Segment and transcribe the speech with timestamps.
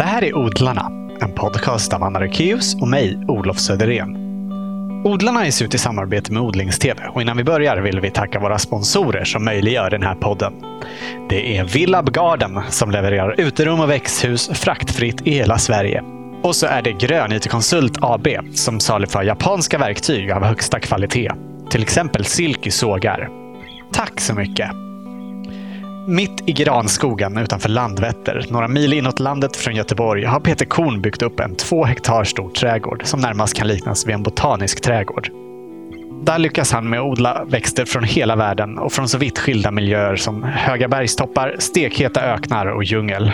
[0.00, 0.90] Det här är Odlarna,
[1.20, 4.16] en podcast av Anna Rekius och mig, Olof Söderén.
[5.04, 8.58] Odlarna ges ut i samarbete med Odlingstv och innan vi börjar vill vi tacka våra
[8.58, 10.52] sponsorer som möjliggör den här podden.
[11.28, 16.02] Det är Villab Garden som levererar uterum och växthus fraktfritt i hela Sverige.
[16.42, 21.32] Och så är det Grön IT Konsult AB som saluför japanska verktyg av högsta kvalitet.
[21.70, 23.28] Till exempel Silky sågar.
[23.92, 24.89] Tack så mycket!
[26.10, 31.22] Mitt i granskogen utanför Landvetter, några mil inåt landet från Göteborg, har Peter Korn byggt
[31.22, 35.30] upp en två hektar stor trädgård som närmast kan liknas vid en botanisk trädgård.
[36.22, 39.70] Där lyckas han med att odla växter från hela världen och från så vitt skilda
[39.70, 43.32] miljöer som höga bergstoppar, stekheta öknar och djungel.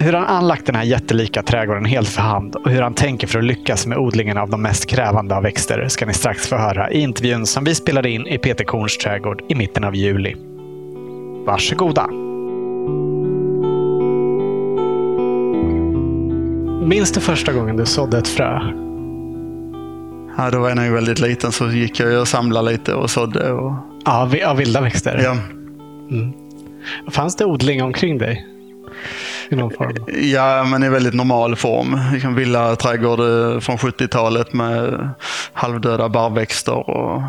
[0.00, 3.38] Hur han anlagt den här jättelika trädgården helt för hand och hur han tänker för
[3.38, 6.90] att lyckas med odlingen av de mest krävande av växter ska ni strax få höra
[6.90, 10.36] i intervjun som vi spelade in i Peter Korns trädgård i mitten av juli.
[11.46, 12.06] Varsågoda!
[16.86, 18.60] Minns du första gången du sådde ett frö?
[20.36, 23.52] Ja, då var jag nog väldigt liten så gick jag och samlade lite och sådde.
[23.52, 23.72] Och...
[24.04, 25.20] Ja, vi- av vilda växter?
[25.24, 25.36] Ja.
[27.10, 28.46] Fanns det odling omkring dig?
[29.50, 29.94] I någon form?
[30.32, 31.98] ja, men i väldigt normal form.
[32.12, 35.08] Liksom villa trädgård eh, från 70-talet med
[35.52, 37.22] halvdöda barrväxter och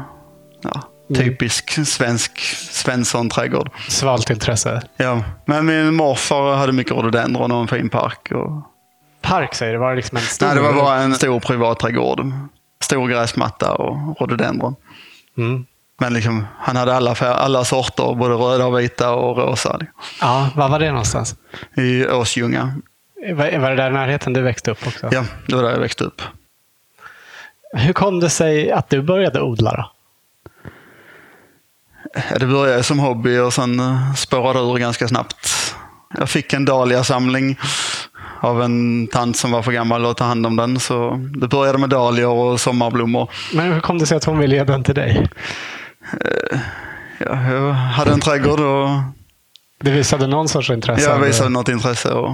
[1.15, 2.39] typisk svensk
[2.71, 3.69] Svensson-trädgård.
[3.88, 4.81] Svalt intresse?
[4.97, 5.23] Ja.
[5.45, 8.31] Men min morfar hade mycket rhododendron och en fin park.
[8.31, 8.63] Och...
[9.21, 9.80] Park säger du?
[9.80, 10.45] Var det liksom en stor?
[10.45, 12.31] Nej, det var bara en stor privat trädgård.
[12.81, 14.75] Stor gräsmatta och rhododendron.
[15.37, 15.65] Mm.
[16.02, 19.80] Men liksom, han hade alla, fär- alla sorter, både röda, och vita och rosa.
[20.21, 21.35] Ja, var var det någonstans?
[21.77, 22.73] I Åsljunga.
[23.33, 25.09] Var, var det där i närheten du växte upp också?
[25.11, 26.21] Ja, det var där jag växte upp.
[27.73, 29.91] Hur kom det sig att du började odla då?
[32.13, 35.75] Ja, Det började som hobby och sen eh, spårade ur ganska snabbt.
[36.17, 37.59] Jag fick en dahliasamling
[38.41, 40.80] av en tant som var för gammal att ta hand om den.
[40.80, 43.30] Så det började med dahlior och sommarblommor.
[43.53, 45.27] Men hur kom det sig att hon ville ge den till dig?
[47.20, 48.89] Ja, jag hade en trädgård och
[49.83, 51.03] Det visade någon sorts intresse?
[51.03, 51.27] jag av det.
[51.27, 52.11] visade något intresse.
[52.11, 52.31] Och,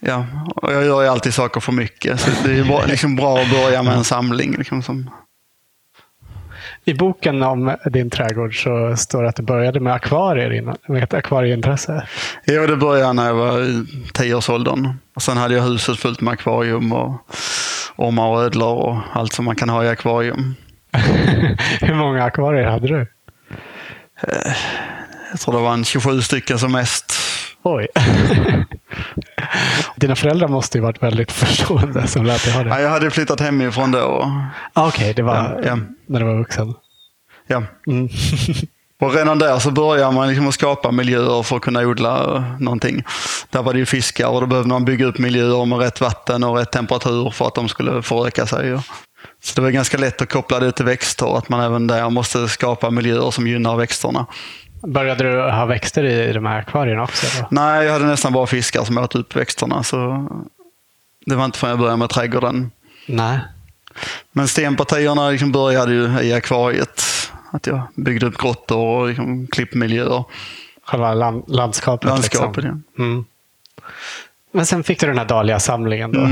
[0.00, 2.20] ja, och jag gör ju alltid saker för mycket.
[2.20, 4.54] Så det är bra, liksom bra att börja med en samling.
[4.58, 5.10] Liksom som,
[6.84, 11.02] I boken om din trädgård så står det att du började med akvarier innan, med
[11.02, 12.06] ett akvarieintresse.
[12.44, 14.88] ja, det började när jag var i tioårsåldern.
[15.14, 17.26] Och sen hade jag huset fullt med akvarium och
[17.96, 20.54] ormar och ödlor och allt som man kan ha i akvarium.
[21.80, 23.06] Hur många akvarier hade du?
[25.30, 27.23] Jag tror det var en 27 stycken som mest.
[27.64, 27.86] Oj.
[29.96, 32.82] Dina föräldrar måste ju varit väldigt förstående som lät dig ha Ja, det.
[32.82, 34.30] jag hade flyttat hemifrån då.
[34.72, 35.78] Ah, Okej, det var Ja, ja.
[36.06, 36.74] när du var vuxen.
[37.46, 37.62] Ja.
[37.86, 38.08] Mm.
[39.00, 42.60] Och redan där så börjar man liksom att skapa miljöer för att kunna odla eh,
[42.60, 43.02] någonting.
[43.50, 46.44] Där var det ju fiskar och då behövde man bygga upp miljöer med rätt vatten
[46.44, 48.78] och rätt temperatur för att de skulle föröka sig.
[49.42, 52.48] Så det var ganska lätt att koppla det till växter, att man även där måste
[52.48, 54.26] skapa miljöer som gynnar växterna.
[54.86, 57.26] Började du ha växter i de här akvarierna också?
[57.40, 57.48] Då?
[57.50, 59.82] Nej, jag hade nästan bara fiskar som åt upp växterna.
[59.82, 60.28] Så
[61.26, 62.70] det var inte förrän jag började med trädgården.
[63.06, 63.38] Nej.
[64.32, 67.02] Men stenpartierna liksom började ju i akvariet.
[67.50, 70.24] Att jag byggde upp grottor och liksom klippmiljöer.
[70.86, 72.08] Själva land, landskapet.
[72.10, 72.82] Landskapet, liksom.
[72.98, 73.24] Mm.
[74.52, 76.28] Men sen fick du den här dahlia-samlingen då.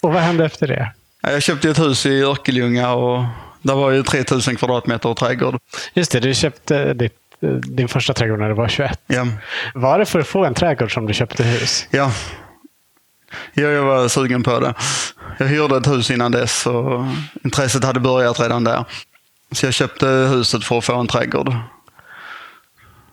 [0.00, 0.92] Och vad hände efter det?
[1.22, 3.24] Ja, Jag köpte ett hus i Örkelljunga och
[3.62, 5.58] där var ju 3000 kvadratmeter trädgård.
[5.94, 7.14] Just det, du köpte ditt,
[7.62, 9.00] din första trädgård när du var 21.
[9.06, 9.26] Ja,
[9.74, 11.86] Var det för att få en trädgård som du köpte hus?
[11.90, 12.12] ja.
[13.52, 14.74] Ja, jag var sugen på det.
[15.38, 17.04] Jag hyrde ett hus innan dess och
[17.44, 18.84] intresset hade börjat redan där.
[19.52, 21.54] Så jag köpte huset för att få en trädgård.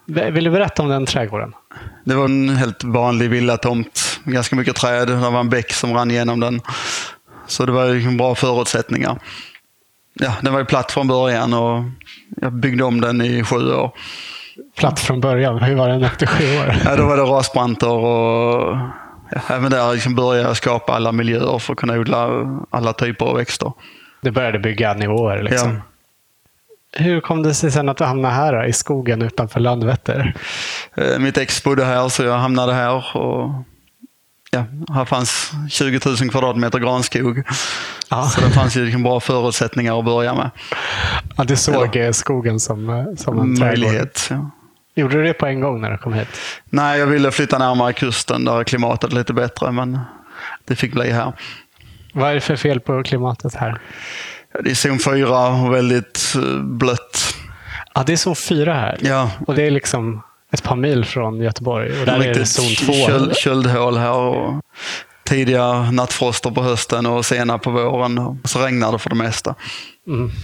[0.05, 1.53] Vill du berätta om den trädgården?
[2.03, 4.19] Det var en helt vanlig villatomt.
[4.23, 5.07] Ganska mycket träd.
[5.07, 6.61] Det var en bäck som rann igenom den.
[7.47, 9.19] Så det var bra förutsättningar.
[10.19, 11.83] Ja, den var ju platt från början och
[12.41, 13.91] jag byggde om den i sju år.
[14.77, 15.63] Platt från början.
[15.63, 16.75] Hur var den efter sju år?
[16.85, 18.77] Ja, då var det rasbranter och
[19.31, 22.29] ja, även där liksom började jag skapa alla miljöer för att kunna odla
[22.69, 23.73] alla typer av växter.
[24.21, 25.73] Du började bygga nivåer liksom.
[25.73, 25.81] Ja.
[27.03, 30.33] Hur kom det sig sen att du hamnade här då, i skogen utanför Landvetter?
[30.95, 33.17] Eh, Mitt ex bodde här så jag hamnade här.
[33.17, 33.51] Och,
[34.51, 37.43] ja, här fanns 20 000 kvadratmeter granskog.
[38.09, 38.23] Ja.
[38.23, 40.49] Så det fanns ju liksom bra förutsättningar att börja med.
[41.37, 43.79] Ja, du såg eh, skogen som, eh, som en trädgård.
[43.79, 44.27] Möjlighet.
[44.29, 44.51] Ja.
[44.95, 46.27] Gjorde du det på en gång när du kom hit?
[46.65, 49.99] Nej, jag ville flytta närmare kusten där klimatet är lite bättre, men
[50.65, 51.33] det fick bli här.
[52.13, 53.81] Vad är det för fel på klimatet här?
[54.63, 57.35] Det är zon 4 och väldigt eh, blött.
[57.93, 58.97] Ja, det är zon fyra här.
[59.01, 60.21] Ja, Och det är liksom
[60.51, 62.93] ett par mil från Göteborg och där är det zon 2.
[62.93, 64.53] Köld, köldhål här och
[65.27, 68.17] tidiga nattfroster på hösten och sena på våren.
[68.17, 69.55] Och så regnar det för det mesta.
[70.07, 70.31] Mm.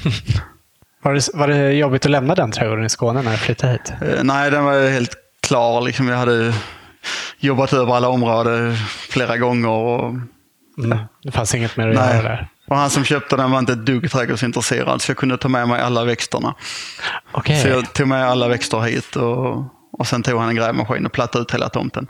[1.04, 3.94] Var, det, var det jobbigt att lämna den trädgården i Skåne när du flyttade hit?
[4.02, 5.82] Eh, nej, den var helt klar.
[5.82, 6.54] Liksom jag hade
[7.40, 8.76] jobbat över alla områden
[9.10, 9.70] flera gånger.
[9.70, 10.10] Och,
[10.78, 10.98] mm.
[11.24, 12.16] Det fanns inget mer att nej.
[12.16, 12.48] göra där?
[12.68, 15.68] Och han som köpte den var inte ett dugg trädgårdsintresserad så jag kunde ta med
[15.68, 16.56] mig alla växterna.
[17.34, 17.62] Okay.
[17.62, 21.12] Så jag tog med alla växter hit och, och sen tog han en grävmaskin och
[21.12, 22.08] plattade ut hela tomten.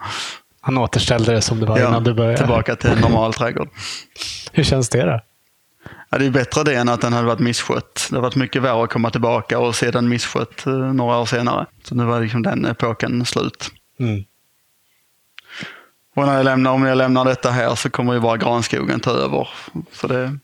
[0.66, 2.38] Han återställde det som det var ja, innan du började?
[2.38, 3.70] tillbaka till en normal trädgård.
[4.52, 5.20] Hur känns det då?
[6.10, 8.08] Ja, det är bättre det än att den hade varit misskött.
[8.10, 11.26] Det har varit mycket värre att komma tillbaka och se den misskött eh, några år
[11.26, 11.66] senare.
[11.84, 13.70] Så nu var liksom den epoken slut.
[14.00, 14.24] Mm.
[16.16, 19.12] Och när jag lämnar, om jag lämnar detta här så kommer ju bara granskogen ta
[19.12, 19.50] över.
[19.92, 20.38] Så det,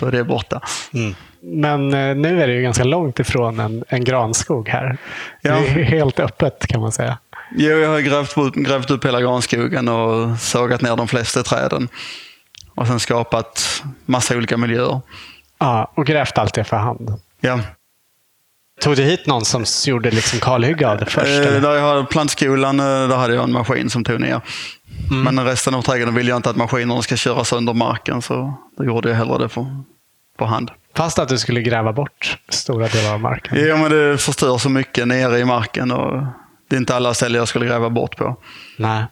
[0.00, 0.60] då är det borta.
[0.92, 1.14] Mm.
[1.40, 4.98] Men eh, nu är det ju ganska långt ifrån en, en granskog här.
[5.42, 5.52] Ja.
[5.52, 7.18] Det är helt öppet kan man säga.
[7.50, 11.88] Jo, jag har grävt grävt upp hela granskogen och sågat ner de flesta träden.
[12.74, 15.00] Och sen skapat massa olika miljöer.
[15.58, 17.14] Ja, och grävt allt det för hand.
[17.40, 17.60] Ja.
[18.80, 21.26] Tog du hit någon som gjorde liksom kalhygge av det först?
[21.26, 24.40] Eh, där jag har plantskolan, eh, där hade jag en maskin som tog ner.
[25.10, 25.34] Mm.
[25.34, 28.84] Men resten av trädgården vill jag inte att maskinerna ska köra sönder marken så då
[28.84, 29.84] gjorde jag hellre det på,
[30.38, 30.70] på hand.
[30.94, 33.66] Fast att du skulle gräva bort stora delar av marken?
[33.66, 36.22] Ja, men det förstör så mycket nere i marken och
[36.76, 38.36] det är inte alla ställen jag skulle gräva bort på.
[38.76, 39.04] Nej.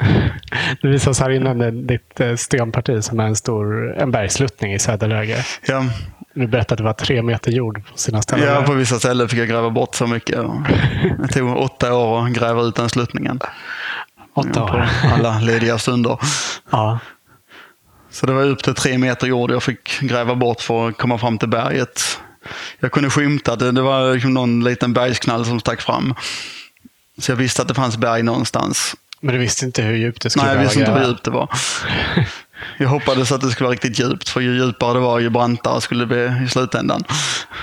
[0.82, 5.44] Det visas här innan ditt eh, stenparti som är en stor en bergsluttning i söderläge.
[5.66, 5.84] Ja.
[6.34, 8.54] Du berättade att det var tre meter jord på sina ställen.
[8.54, 10.38] Ja, på vissa ställen fick jag gräva bort så mycket.
[11.18, 13.40] Det tog åtta år att gräva ut den sluttningen.
[14.34, 14.88] Åtta år?
[15.02, 16.18] På alla lediga stunder.
[16.70, 16.98] Ja.
[18.10, 21.18] Så det var upp till tre meter jord jag fick gräva bort för att komma
[21.18, 22.20] fram till berget.
[22.80, 23.72] Jag kunde skymta det.
[23.72, 26.14] Det var liksom någon liten bergsknall som stack fram.
[27.18, 28.96] Så jag visste att det fanns berg någonstans.
[29.20, 30.54] Men du visste inte hur djupt det skulle vara?
[30.54, 31.48] Nej, jag visste inte hur djupt det var.
[32.78, 35.80] Jag hoppades att det skulle vara riktigt djupt, för ju djupare det var, ju brantare
[35.80, 37.04] skulle det bli i slutändan.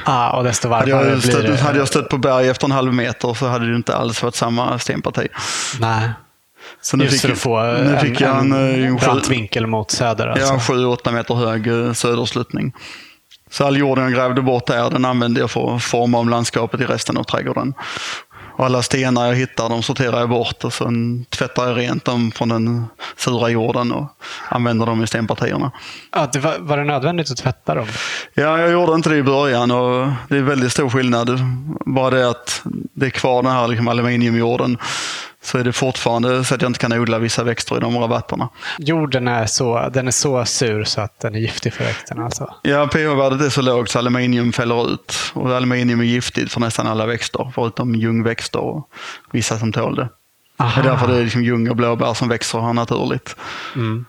[0.05, 1.57] Ah, och desto varmare hade jag, stött, blir det.
[1.57, 4.35] hade jag stött på berg efter en halv meter så hade det inte alls varit
[4.35, 5.27] samma stenparti.
[5.79, 6.09] Nej.
[6.81, 9.29] Så nu Just fick, för att få nu en, fick jag en, en, en brant
[9.29, 10.27] vinkel mot söder.
[10.27, 10.73] Alltså.
[10.73, 12.73] Ja, 7-8 meter hög eh, södersluttning.
[13.51, 16.81] Så all jorden jag grävde bort där, den använde jag för att forma om landskapet
[16.81, 17.73] i resten av trädgården.
[18.57, 22.31] Och alla stenar jag hittar de sorterar jag bort och sen tvättar jag rent dem
[22.31, 22.85] från den
[23.17, 24.07] sura jorden och
[24.49, 25.71] använder dem i stenpartierna.
[26.11, 27.87] Ja, det var, var det nödvändigt att tvätta dem?
[28.33, 31.39] Ja, jag gjorde inte det i början och det är väldigt stor skillnad.
[31.85, 32.61] Bara det att
[32.93, 34.77] det är kvar den här liksom aluminiumjorden
[35.45, 38.49] så är det fortfarande så att jag inte kan odla vissa växter i de rabatterna.
[38.79, 42.53] Jorden är så, den är så sur så att den är giftig för växterna alltså?
[42.61, 45.15] Ja, pH-värdet är så lågt så aluminium fäller ut.
[45.33, 48.89] Och aluminium är giftigt för nästan alla växter, förutom ljungväxter och
[49.31, 50.09] vissa som tål det.
[50.57, 50.81] Aha.
[50.81, 53.35] Det är därför det är liksom ljung och blåbär som växer här naturligt.
[53.75, 54.05] Mm.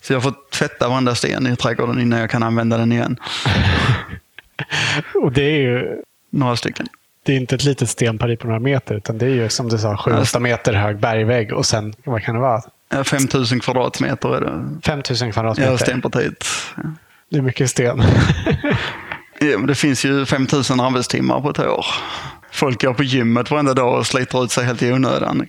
[0.00, 3.16] Så jag får tvätta varenda sten i trädgården innan jag kan använda den igen.
[5.22, 6.02] och det är ju...
[6.30, 6.86] Några stycken
[7.22, 9.78] det är inte ett litet stenparti på några meter, utan det är ju som du
[9.78, 12.62] sa 7-8 meter hög bergvägg och sen, vad kan det vara?
[13.04, 14.80] 5000 kvadratmeter är det.
[14.84, 15.70] 5000 kvadratmeter?
[15.70, 16.44] Ja, stenpartiet.
[17.30, 18.02] Det är mycket sten.
[19.40, 21.86] ja, men det finns ju 5000 arbetstimmar på ett år.
[22.52, 25.46] Folk går på gymmet varenda dag och sliter ut sig helt i onödan.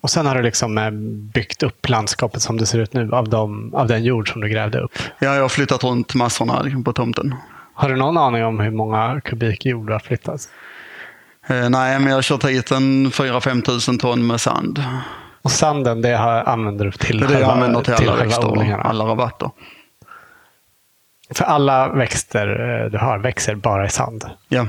[0.00, 0.90] Och sen har du liksom eh,
[1.34, 4.48] byggt upp landskapet som det ser ut nu av, de, av den jord som du
[4.48, 4.92] grävde upp?
[5.18, 7.34] Ja, jag har flyttat runt massorna på tomten.
[7.78, 10.48] Har du någon aning om hur många kubik jord du har flyttat?
[11.46, 14.84] Eh, nej, men jag har kört hit en 4-5 tusen ton med sand.
[15.42, 19.04] Och sanden, det använder du till, det det jag använder till, till alla växter alla
[19.04, 19.50] rabatter.
[21.30, 22.46] För alla växter
[22.84, 24.24] eh, du har växer bara i sand?
[24.48, 24.66] Ja.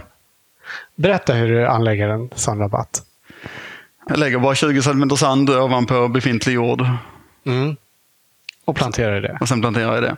[0.96, 3.02] Berätta hur du anlägger en sån rabatt.
[4.08, 6.86] Jag lägger bara 20 cm sand ovanpå befintlig jord.
[7.46, 7.76] Mm.
[8.66, 9.38] Och planterar det?
[9.42, 10.16] Och sen planterar jag det.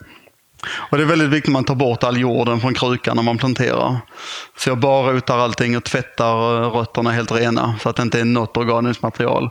[0.67, 3.37] Och Det är väldigt viktigt att man tar bort all jorden från krukan när man
[3.37, 3.97] planterar.
[4.57, 8.19] Så jag bara rotar allting och tvättar eh, rötterna helt rena så att det inte
[8.19, 9.49] är något organiskt material.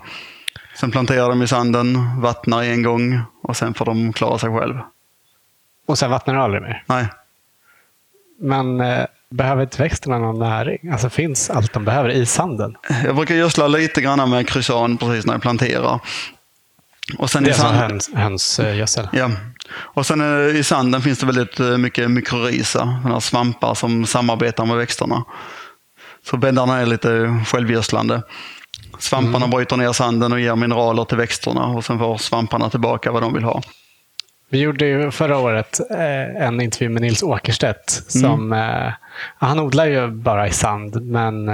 [0.81, 4.75] Sen planterar dem i sanden, vattnar en gång och sen får de klara sig själv.
[5.87, 6.85] Och sen vattnar du aldrig mer?
[6.87, 7.07] Nej.
[8.41, 10.91] Men eh, behöver inte växterna någon näring?
[10.93, 12.77] Alltså finns allt de behöver i sanden?
[13.05, 16.01] Jag brukar gödsla lite grann med krysan precis när jag planterar.
[17.19, 19.09] Och sen det är som höns, hönsgödsel?
[19.13, 19.31] Ja.
[19.73, 24.77] Och sen eh, i sanden finns det väldigt eh, mycket mykorrhiza, svampar som samarbetar med
[24.77, 25.25] växterna.
[26.27, 28.23] Så bäddarna är lite självgödslande.
[28.99, 29.51] Svamparna mm.
[29.51, 33.35] bryter ner sanden och ger mineraler till växterna och sen får svamparna tillbaka vad de
[33.35, 33.63] vill ha.
[34.51, 37.91] Vi gjorde ju förra året eh, en intervju med Nils Åkerstedt.
[37.91, 38.93] Som, mm.
[39.39, 41.51] han odlar ju bara i sand, men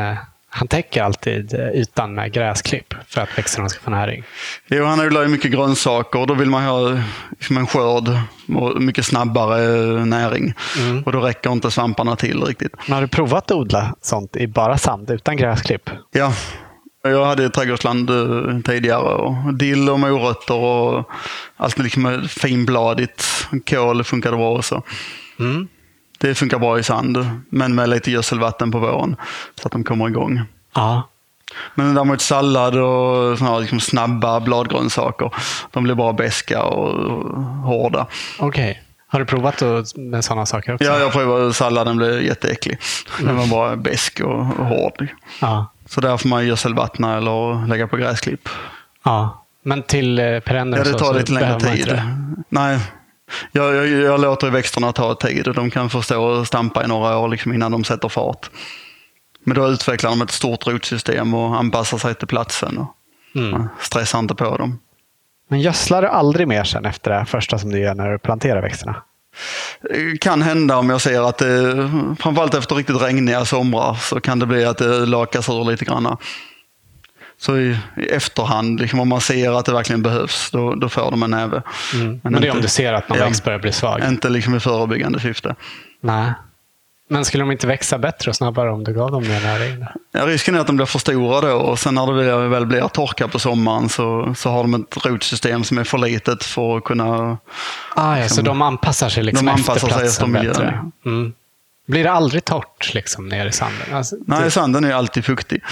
[0.57, 4.25] Han täcker alltid eh, ytan med gräsklipp för att växterna ska få näring.
[4.67, 8.09] Jo, han odlar ju mycket grönsaker och då vill man ha liksom en skörd
[8.57, 10.55] och mycket snabbare näring.
[10.79, 11.03] Mm.
[11.03, 12.73] Och då räcker inte svamparna till riktigt.
[12.87, 15.91] Men har du provat att odla sånt i bara sand utan gräsklipp?
[16.13, 16.33] Ja,
[17.03, 19.15] jag hade ett trädgårdsland eh, tidigare.
[19.15, 21.11] Och dill och morötter och
[21.57, 23.49] allt liksom finbladigt.
[23.71, 24.83] Kål funkade bra också.
[25.39, 25.69] Mm.
[26.29, 29.17] Det funkar bra i sand, men med lite gödselvatten på våren
[29.61, 30.43] så att de kommer igång.
[30.75, 31.09] Ja.
[31.75, 35.31] Men däremot sallad och såna här liksom snabba bladgrönsaker,
[35.71, 37.13] de blir bara beska och
[37.63, 38.07] hårda.
[38.39, 38.83] Okej.
[39.09, 39.63] Har du provat
[39.97, 40.85] med sådana saker också?
[40.87, 42.79] Ja, jag provade salladen, blev jätteäcklig.
[43.21, 45.07] Den var bara besk och hård.
[45.41, 45.73] Ja.
[45.89, 48.49] Så där får man gödselvattna eller lägga på gräsklipp.
[49.05, 49.43] ja.
[49.63, 52.01] Men till eh, perenner Ja, det så- tar så lite längre man inte tid.
[52.49, 52.79] Nej,
[53.53, 55.49] jag, jag, jag låter växterna ta tid.
[55.55, 58.51] De kan få stå och stampa i några år liksom innan de sätter fart.
[59.45, 62.79] Men då utvecklar de ett stort rotsystem och anpassar sig till platsen.
[62.79, 62.93] Och
[63.37, 63.69] Mm.
[63.81, 64.79] stressar inte på dem.
[65.51, 68.63] Men gödslar du aldrig mer sen efter det första som du gör när du planterar
[68.63, 69.03] växterna?
[69.83, 71.91] Det kan hända om jag ser att det,
[72.21, 76.17] framförallt efter riktigt regniga somrar, så kan det bli att det lakas ur lite grann.
[77.41, 81.11] Så i, i efterhand, liksom, om man ser att det verkligen behövs, då, då får
[81.11, 81.63] de en näve.
[81.95, 82.21] Mm.
[82.23, 83.25] Men, det är inte- om du ser att någon Ja.
[83.25, 84.03] växt börjar bli svag?
[84.09, 85.55] Inte liksom i förebyggande syfte.
[86.01, 86.33] Nej.
[87.09, 89.85] Men skulle de inte växa bättre och snabbare om du gav dem mer näring?
[90.13, 92.89] Ja, risken är att de blir för stora då och sen när det väl- blir
[92.89, 96.85] torka på sommaren så, så har de ett rotsystem som är för litet för att
[96.85, 97.39] kunna...
[97.95, 100.53] Ah, ja, så de anpassar sig liksom De anpassar efter sig platsen efter miljön.
[100.53, 100.91] bättre?
[101.07, 101.33] Mm.
[101.89, 103.95] Blir det aldrig torrt liksom, ner i sanden?
[103.95, 105.63] Alltså, Nej, det, sanden är alltid fuktig.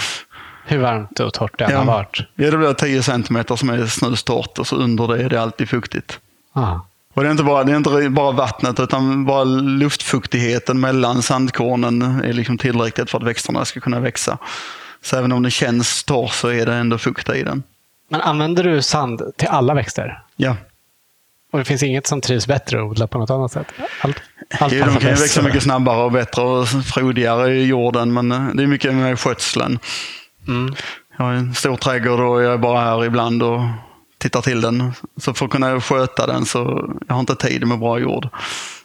[0.65, 2.21] Hur varmt och torrt det än har varit?
[2.35, 5.69] ja, det blir 10 centimeter som är snustorrt och så under det är det alltid
[5.69, 6.19] fuktigt.
[6.53, 6.79] Ah.
[7.13, 12.01] Och det är inte bara, det är inte bara vattnet utan bara luftfuktigheten mellan sandkornen
[12.01, 14.37] är liksom tillräckligt för att växterna ska kunna växa.
[15.01, 17.63] Så även om den känns torr så är det ändå fukt i den.
[18.09, 20.23] Men använder du sand till alla växter?
[20.35, 20.57] Ja,
[21.51, 23.67] Och det finns inget som trivs bättre att odla på något annat sätt?
[24.01, 24.21] Allt,
[24.59, 28.29] allt de passar kan ju växa mycket snabbare och bättre och frodigare i jorden men
[28.57, 29.79] det är mycket med skötseln.
[30.47, 30.75] Mm.
[31.17, 33.61] Jag har en stor trädgård och jag är bara här ibland och
[34.17, 34.93] tittar till den.
[35.17, 38.27] Så för att kunna sköta den så jag har inte tid med bra jord.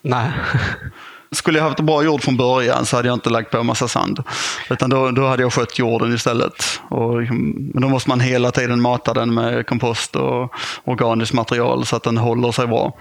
[0.03, 0.31] Nej.
[1.33, 4.23] Skulle jag haft bra jord från början så hade jag inte lagt på massa sand.
[4.71, 6.81] Utan då, då hade jag skött jorden istället.
[6.89, 11.87] Och, liksom- men då måste man hela tiden mata den med kompost och organiskt material
[11.87, 12.97] så att den håller sig bra.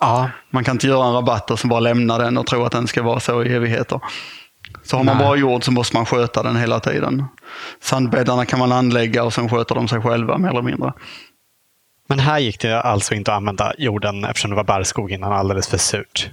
[0.00, 2.72] Ja, Man kan inte göra en rabatt och så bara lämna den och tro att
[2.72, 4.00] den ska vara så i evigheter.
[4.82, 5.26] Så har man Nej.
[5.26, 7.24] bra jord så måste man sköta den hela tiden.
[7.80, 10.92] Sandbäddarna kan man anlägga och sen sköter de sig själva mer eller mindre.
[12.08, 15.68] men här gick det alltså inte att använda jorden eftersom det var barrskog innan alldeles
[15.68, 16.30] för surt.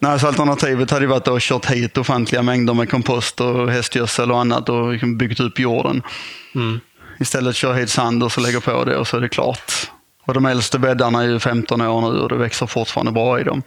[0.00, 4.40] Nej, så alternativet hade varit att kört hit ofantliga mängder med kompost och hästgödsel och
[4.40, 6.02] annat och liksom byggt upp jorden.
[6.54, 6.80] Mm.
[7.20, 9.72] Istället kör hit sand och så lägger på det och så är det klart.
[10.26, 13.44] Och de äldste bäddarna är ju 15 år nu och det växer fortfarande bra i
[13.44, 13.62] dem.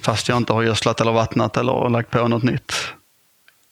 [0.00, 2.72] Fast jag inte har gödslat eller vattnat eller lagt på något nytt.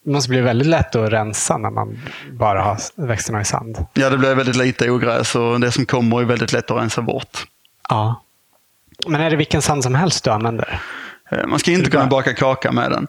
[0.05, 1.99] Det måste bli väldigt lätt att rensa när man
[2.31, 3.85] bara har växterna i sand.
[3.93, 7.01] Ja, det blir väldigt lite ogräs och det som kommer är väldigt lätt att rensa
[7.01, 7.43] bort.
[7.89, 8.23] Ja.
[9.07, 10.79] Men är det vilken sand som helst du använder?
[11.31, 13.07] Eh, Man ska inte kunna baka kaka med den.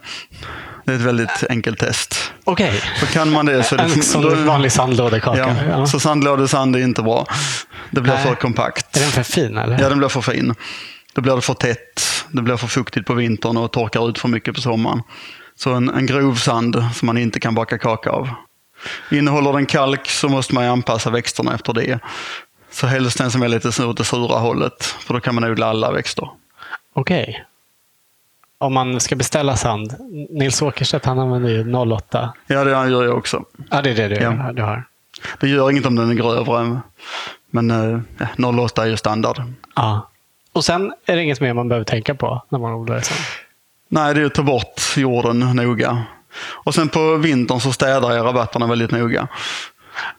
[0.84, 2.32] Det är ett väldigt enkelt test.
[2.44, 2.72] Okej.
[3.00, 3.82] För kan man det så det...
[4.14, 5.38] En då- vanlig sandlådekaka.
[5.38, 5.86] Ja, Ja.
[5.86, 7.26] så sandlådesand är inte bra.
[7.90, 8.22] Det blir Nej.
[8.22, 8.96] för kompakt.
[8.96, 9.78] Är den för fin eller?
[9.80, 10.54] Ja, den blir för fin.
[11.12, 12.02] Då blir det för tätt.
[12.30, 15.02] Det blir för fuktigt på vintern och torkar ut för mycket på sommaren.
[15.56, 18.28] Så en, en grov sand som man inte kan baka kaka av.
[19.10, 21.98] Innehåller den kalk så måste man ju anpassa växterna efter det.
[22.70, 25.66] Så helst den som är lite åt det sura hållet, för då kan man odla
[25.66, 26.28] alla växter.
[26.92, 27.44] Okej.
[28.58, 29.94] Om man ska beställa sand.
[30.30, 32.32] Nils Åkerstedt han använder ju 08.
[32.46, 33.44] Ja, det gör jag också.
[33.70, 34.52] Ja, det är det du, Ja.
[34.52, 34.84] du har.
[35.40, 36.80] Det gör inget om den är grövre,
[37.50, 38.00] men eh,
[38.38, 39.42] ja, 08 är ju standard.
[39.76, 40.10] Ja.
[40.52, 43.20] Och sen är det inget mer man behöver tänka på när man odlar sand.
[43.94, 46.02] Nej, det är att ta bort jorden noga.
[46.64, 49.28] Och sen på vintern så städar jag rabatterna väldigt noga.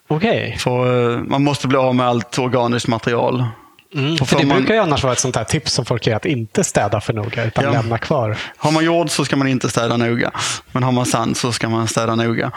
[0.08, 0.55] Okej.
[0.60, 3.46] För eh, man måste bli av med allt organiskt material.
[3.96, 6.08] Mm, för får det man- brukar ju annars vara ett sånt här tips som folk
[6.08, 7.72] ger att inte städa för noga utan Ja.
[7.72, 8.38] lämna kvar.
[8.58, 10.32] Har man jord så ska man inte städa noga.
[10.72, 12.51] Men har man sand så ska man städa noga.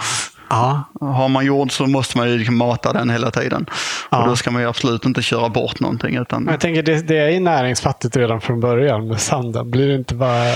[0.51, 0.83] Ja.
[1.01, 3.67] Har man jord så måste man ju mata den hela tiden.
[4.11, 4.23] Ja.
[4.23, 6.17] Och då ska man ju absolut inte köra bort någonting.
[6.17, 9.71] Utan, jag tänker det, det är ju näringsfattigt redan från början med sanden.
[9.71, 10.55] Blir det inte bara...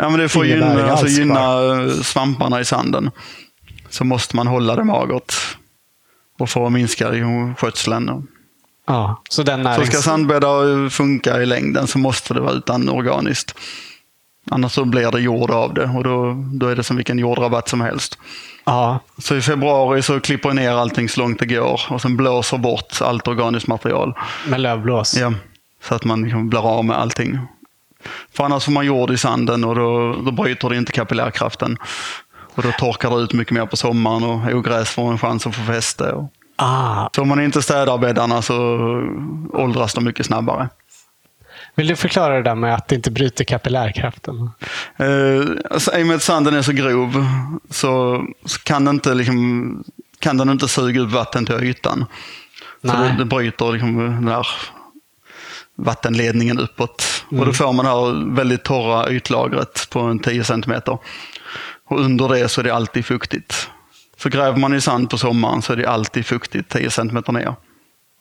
[0.00, 3.10] ja, men det får gynna, alltså, gynna eh, svamparna i sanden.
[3.88, 5.34] Så måste man hålla det magert.
[6.38, 7.12] Och att minska
[7.56, 8.26] skötseln.
[8.86, 9.88] Ja, så den Så närings...
[9.88, 13.54] ska sandbäddar funka i längden så måste det vara utan organiskt.
[14.50, 17.68] Annars så blir det jord av det och då, då är det som vilken jordrabatt
[17.68, 18.18] som helst.
[18.64, 18.98] Ja.
[19.18, 22.58] Så i februari så klipper jag ner allting så långt det går och sen blåser
[22.58, 24.14] bort allt organiskt material.
[24.46, 25.16] Med lövblås?
[25.16, 25.32] Ja,
[25.82, 27.38] så att man liksom blir av med allting.
[28.32, 31.76] För annars får man jord i sanden och då, då bryter det inte kapillärkraften.
[32.54, 35.54] Och då torkar det ut mycket mer på sommaren och ogräs får en chans att
[35.54, 36.12] få fäste.
[36.12, 36.32] Och...
[36.56, 37.08] Ah.
[37.14, 38.56] Så om man inte städar bäddarna så
[39.52, 40.68] åldras de mycket snabbare.
[41.74, 44.50] Vill du förklara det där med att det inte bryter kapillärkraften?
[44.96, 47.26] Eh, alltså, I och med att sanden är så grov
[47.70, 49.84] så, så kan, den inte, liksom,
[50.18, 52.06] kan den inte suga upp vatten till ytan.
[52.82, 53.12] Så Nej.
[53.12, 54.46] det, det bryter liksom den där
[55.74, 57.19] vattenledningen uppåt.
[57.30, 57.40] Mm.
[57.40, 60.98] Och då får man det här väldigt torra ytlagret på en 10 centimeter.
[61.88, 63.70] Och under det så är det alltid fuktigt.
[64.16, 67.54] Så gräver man i sand på sommaren så är det alltid fuktigt 10 centimeter ner.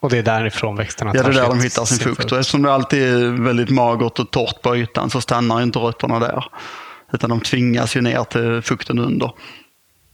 [0.02, 2.32] Och det är därifrån växterna Ja, det är där de hittar sin fukt.
[2.32, 6.20] Och eftersom det alltid är väldigt magert och torrt på ytan så stannar inte rötterna
[6.20, 6.46] där.
[7.14, 9.32] Utan de tvingas ju ner till fukten under.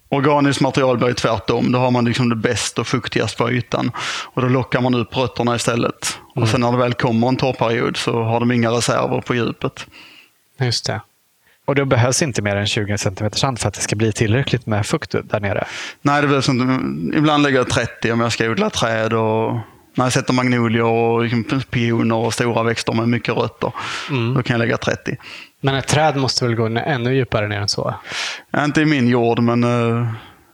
[0.09, 1.71] Organiskt material blir tvärtom.
[1.71, 3.91] Då har man liksom det bästa och fuktigast på ytan.
[4.24, 6.19] Och då lockar man upp rötterna istället.
[6.35, 9.88] Och sen när det väl kommer en torrperiod så har de inga reserver på djupet.
[10.59, 11.01] Just det.
[11.65, 14.65] Och då behövs inte mer än 20 cm sand för att det ska bli tillräckligt
[14.65, 15.67] med fukt där nere?
[16.01, 17.17] Nej, det behövs inte.
[17.17, 19.13] Ibland lägger jag 30 om jag ska odla träd.
[19.13, 19.57] Och
[19.95, 23.71] när jag sätter magnolior och liksom pioner och stora växter med mycket rötter.
[24.35, 25.17] Då kan jag lägga 30.
[25.65, 27.95] Men ett träd måste väl gå ännu djupare ner än så?
[28.57, 30.07] Inte i min jord, men eh,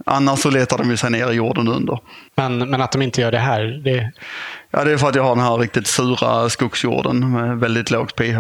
[0.06, 2.00] annars så letar de ju sig ner i jorden under.
[2.36, 4.12] Men, men att de inte gör det här, det,
[4.72, 8.15] Ja, det är för att jag har den här riktigt sura skogsjorden med väldigt lågt
[8.15, 8.39] pH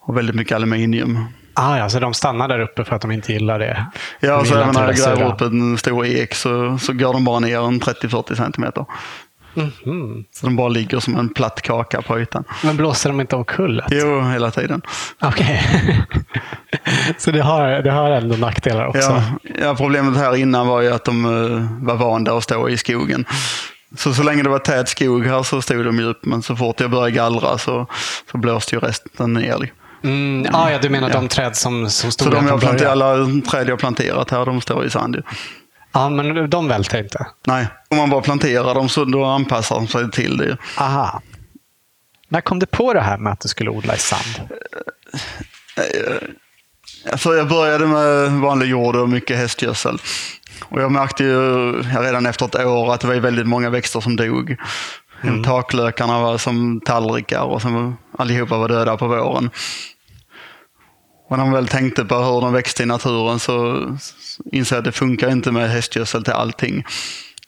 [0.00, 1.24] och väldigt mycket aluminium.
[1.54, 3.86] ah, ja, så de stannar där uppe för att de inte gillar det?
[4.20, 7.24] Ja, De så även när jag gräver upp en stor ek så, så går de
[7.24, 8.86] bara ner en 30-40 centimeter.
[9.54, 10.24] Mhm.
[10.32, 12.44] Så de bara ligger som en platt kaka på ytan.
[12.64, 13.82] Men blåser de inte omkull?
[13.90, 14.82] Jo, hela tiden.
[15.22, 15.62] Okej.
[17.18, 19.00] så det har, det har ändå nackdelar också?
[19.00, 19.22] Ja,
[19.62, 23.24] ja, problemet här innan var ju att de eh, var vana att stå i skogen.
[23.96, 26.56] Så, så länge det var tät skog här så stod de ju upp, men så
[26.56, 27.86] fort jag började gallra så,
[28.32, 29.72] så blåste ju resten ner.
[30.04, 31.14] Mm, ah, ja, du menar Ja.
[31.14, 33.14] de träd som, som stod Så de jag planterat, alla
[33.50, 35.22] träd jag planterat här, de står i sand.
[35.92, 37.26] Ja, men de välter inte?
[37.46, 40.56] Nej, om man bara planterar dem så då anpassar de sig till det.
[40.78, 41.22] Aha.
[42.28, 44.48] När kom du på det här med att du skulle odla i sand?
[47.12, 49.98] Alltså jag började med vanlig jord och mycket hästgödsel.
[50.64, 54.16] Och jag märkte ju redan efter ett år att det var väldigt många växter som
[54.16, 54.56] dog.
[55.44, 59.50] Taklökarna var som tallrikar och sen allihopa var döda på våren.
[61.28, 63.86] Och när man väl tänkte på hur de växte i naturen så
[64.44, 66.84] jag att det funkar inte med hästgödsel till allting.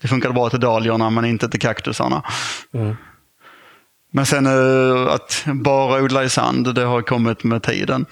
[0.01, 2.23] Det funkade bra till dahliorna men inte till kaktusarna.
[4.13, 8.07] Men sen eh, att bara odla i sand, det har kommit med tiden.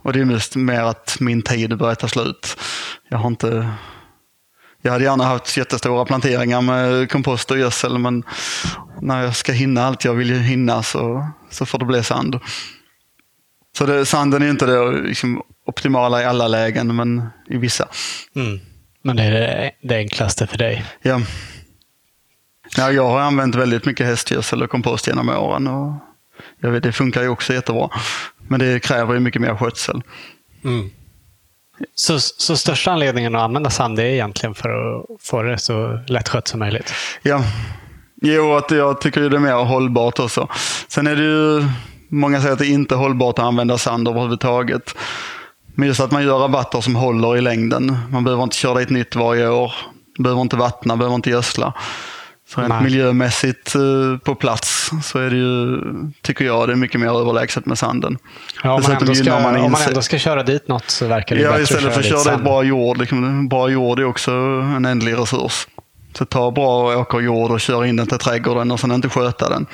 [0.00, 2.56] Och det är mest mer att min tid börjar ta slut.
[3.08, 3.70] Jag har inte...
[4.82, 8.22] Jag hade gärna haft jättestora planteringar med kompost och gödsel men
[9.00, 12.40] när jag ska hinna allt jag vill hinna så, så får det bli sand.
[13.78, 17.88] Så det, sanden är inte det liksom, optimala i alla lägen men i vissa.
[18.36, 18.60] Mm.
[19.02, 20.84] Men det är det, det enklaste för dig?
[21.02, 21.20] Ja.
[22.76, 25.66] Ja, jag har använt väldigt mycket hästgödsel och kompost genom åren.
[25.66, 25.92] Och
[26.60, 27.88] jag vet, det funkar ju också jättebra.
[28.48, 30.02] Men det kräver ju mycket mer skötsel.
[30.64, 30.90] Mm.
[31.94, 36.48] Så, så största anledningen att använda sand är egentligen för att få det så lättskött
[36.48, 36.92] som möjligt?
[37.22, 37.44] Ja,
[38.22, 40.48] jo, att jag tycker ju det är mer hållbart också.
[40.88, 41.68] Sen är det ju,
[42.14, 44.94] många säger att det inte är hållbart att använda sand överhuvudtaget.
[45.74, 47.96] Men just att man gör rabatter som håller i längden.
[48.10, 49.72] Man behöver inte köra dit nytt varje år.
[50.18, 51.72] Behöver inte vattna, behöver inte gödsla.
[52.48, 55.80] Så rent miljömässigt eh, på plats så är det ju,
[56.22, 58.18] tycker jag, det är mycket mer överlägset med sanden.
[58.62, 61.36] Ja, om, man ändå ska, man om man ändå ska köra dit något så verkar
[61.36, 62.98] det Ja, bättre istället för att dit köra dit bra jord.
[62.98, 64.30] Liksom, bra jord är också
[64.76, 65.66] en ändlig resurs.
[66.18, 69.66] Så ta bra åkerjord och kör in den till trädgården och sen inte sköta den.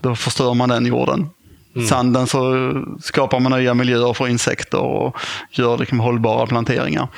[0.00, 1.30] Då förstör man den jorden.
[1.74, 1.86] Mm.
[1.86, 5.16] Sanden så skapar man nya miljöer för insekter och
[5.50, 7.08] gör liksom hållbara planteringar.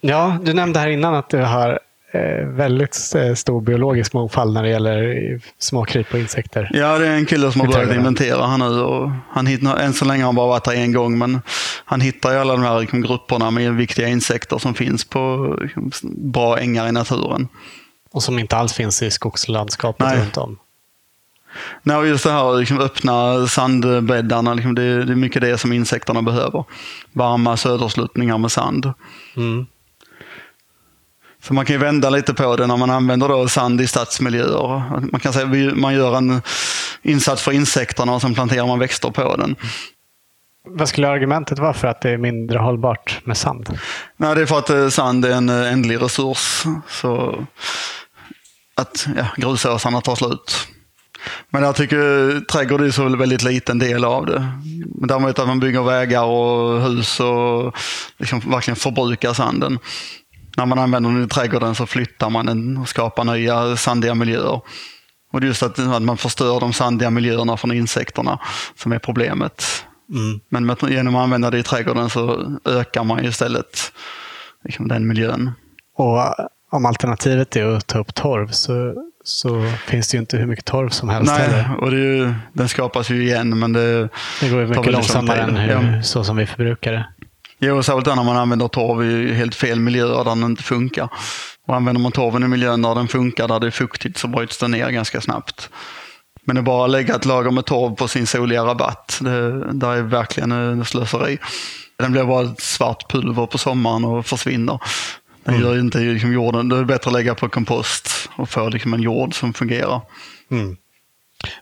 [0.00, 1.78] Ja, du nämnde här innan att du har
[2.12, 6.70] eh, väldigt eh, stor biologisk mångfald när det gäller småkryp och insekter.
[6.72, 8.80] Ja, det är en kille som har börjat inventera här nu.
[8.80, 11.40] Och han hittar, än så länge har han bara varit här en gång, men
[11.84, 15.90] han hittar ju alla de här liksom, grupperna med viktiga insekter som finns på liksom,
[16.32, 17.48] bra ängar i naturen.
[18.12, 20.20] Och som inte alls finns i skogslandskapet Nej.
[20.20, 20.58] runt om.
[21.82, 26.22] Nej, just det här liksom, öppna sandbäddarna, liksom, det, det är mycket det som insekterna
[26.22, 26.64] behöver.
[27.12, 28.92] Varma södersluttningar med sand.
[29.36, 29.66] Mm.
[31.42, 34.82] Så man kan ju vända lite på det när man använder då sand i stadsmiljöer.
[35.12, 36.42] Man kan säga att man gör en
[37.02, 39.56] insats för insekterna och sen planterar man växter på den.
[40.70, 43.78] Vad skulle argumentet vara för att det är mindre hållbart med sand?
[44.16, 46.64] Nej, det är för att eh, sand är en eh, ändlig resurs.
[46.88, 47.44] Så
[48.74, 50.67] att ja, grusåsarna tar slut.
[51.50, 54.48] Men jag tycker trädgård är så väldigt liten del av det.
[54.84, 57.76] Däremot att man bygger vägar och hus och
[58.18, 59.78] liksom verkligen förbrukar sanden.
[60.56, 64.60] När man använder den i trädgården så flyttar man den och skapar nya sandiga miljöer.
[65.32, 68.38] Och det är just att, att man förstör de sandiga miljöerna från insekterna
[68.76, 69.64] som är problemet.
[70.14, 70.40] Mm.
[70.48, 73.92] Men med, genom att använda det i trädgården så ökar man istället
[74.64, 75.50] liksom, den miljön.
[75.96, 76.34] Och
[76.70, 78.94] om alternativet är att ta upp torv så,
[79.28, 81.76] så finns det ju inte hur mycket torv som helst Nej, heller.
[81.80, 84.08] och ju, den skapas ju igen men det
[84.40, 86.02] Det går ju mycket långsammare än hur, ja.
[86.02, 87.06] så som vi förbrukar det.
[87.58, 91.08] Jo, särskilt när man använder torv i helt fel miljöer där den inte funkar.
[91.66, 94.58] Och använder man torven i miljön där den funkar, där det är fuktigt, så bryts
[94.58, 95.70] den ner ganska snabbt.
[96.44, 100.02] Men att bara lägga ett lager med torv på sin soliga rabatt, det där är
[100.02, 101.38] verkligen en slöseri.
[101.98, 104.78] Den blir bara ett svart pulver på sommaren och försvinner.
[105.48, 105.68] Den mm.
[105.68, 109.02] gör inte liksom jorden, det är bättre att lägga på kompost och få liksom en
[109.02, 110.00] jord som fungerar.
[110.50, 110.76] Mm.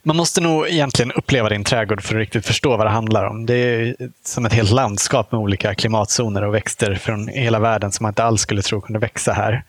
[0.02, 3.46] Man måste nog egentligen uppleva din trädgård för att riktigt förstå vad det handlar om.
[3.46, 8.04] Det är som ett helt landskap med olika klimatzoner och växter från hela världen som
[8.04, 9.64] man inte alls skulle tro kunde växa här.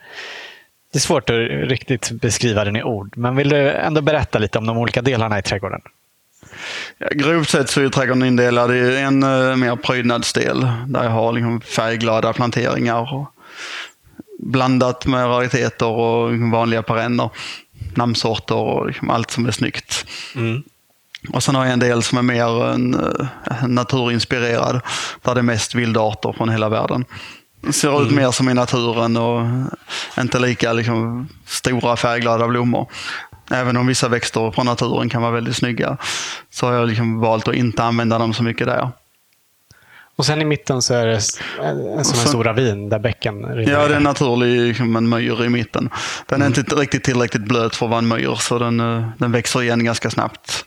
[0.93, 1.35] Det är svårt att
[1.69, 5.39] riktigt beskriva den i ord, men vill du ändå berätta lite om de olika delarna
[5.39, 5.81] i trädgården?
[6.97, 11.33] Ja, grovt sett så är trädgården indelad i en uh, mer prydnadsdel där jag har
[11.33, 13.33] liksom färgglada planteringar och
[14.39, 17.29] blandat med rariteter och vanliga perenner
[17.97, 20.05] namnsorter och liksom allt som är snyggt.
[20.35, 20.63] Mm.
[21.29, 24.81] Och sen har jag en del som är mer en, uh, naturinspirerad,
[25.21, 27.05] där det är mest vildarter från hela världen.
[27.71, 28.03] Ser mm.
[28.03, 29.45] ut mer som i naturen och
[30.19, 32.91] inte lika liksom, stora färgglada blommor.
[33.51, 35.97] Även om vissa växter från naturen kan vara väldigt snygga
[36.49, 38.89] så har jag liksom valt att inte använda dem så mycket där.
[40.17, 43.71] Och sen i mitten så är det en, som en stor ravin där bäcken rinner.
[43.71, 45.89] Ja, det är naturlig liksom en myr i mitten.
[46.25, 46.59] Den är mm.
[46.59, 49.85] inte riktigt tillräckligt blöt för att vara en myr så den, eh, den växer igen
[49.85, 50.65] ganska snabbt.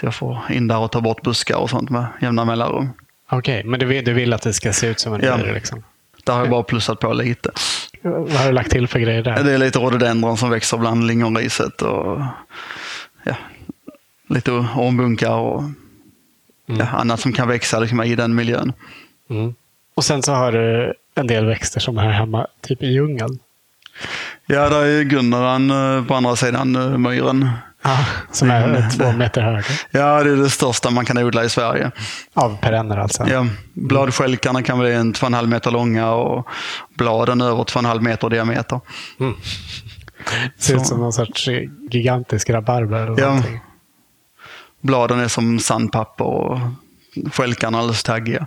[0.00, 2.88] Så jag får in där och ta bort buskar och sånt med jämna mellanrum.
[3.30, 5.36] Okej, okay, men du vill, du vill att det ska se ut som en ja.
[5.36, 5.52] myr?
[5.54, 5.82] Liksom.
[6.24, 7.50] Där har jag bara plussat på lite.
[8.02, 9.44] Vad har du lagt till för grejer där?
[9.44, 12.20] Det är lite rhododendron som växer bland lingonriset och
[13.24, 13.34] ja,
[14.28, 15.62] lite ormbunkar och
[16.74, 16.86] mm.
[16.86, 18.72] ja, annat som kan växa liksom, i den miljön.
[19.30, 19.54] Mm.
[19.94, 23.38] Och sen så har du en del växter som är hemma, typ i djungeln.
[24.46, 27.50] Ja, där är Gunnaran eh, på andra sidan eh, myren.
[27.82, 27.98] Ja,
[28.32, 28.90] som är mm.
[28.90, 29.64] två meter hög.
[29.90, 31.90] Ja, det är det största man kan odla i Sverige.
[32.34, 33.26] Av perenner alltså?
[33.28, 36.48] Ja, bladskälkarna kan bli en 2,5 meter långa och
[36.94, 38.80] bladen över 2,5 meter diameter.
[39.20, 39.34] Mm.
[40.56, 41.48] Det ser ut som någon sorts
[41.90, 43.06] gigantisk rabarber.
[43.06, 43.26] Eller ja.
[43.26, 43.60] Någonting.
[44.80, 46.58] Bladen är som sandpapper och
[47.32, 48.46] skälkarna alldeles taggiga.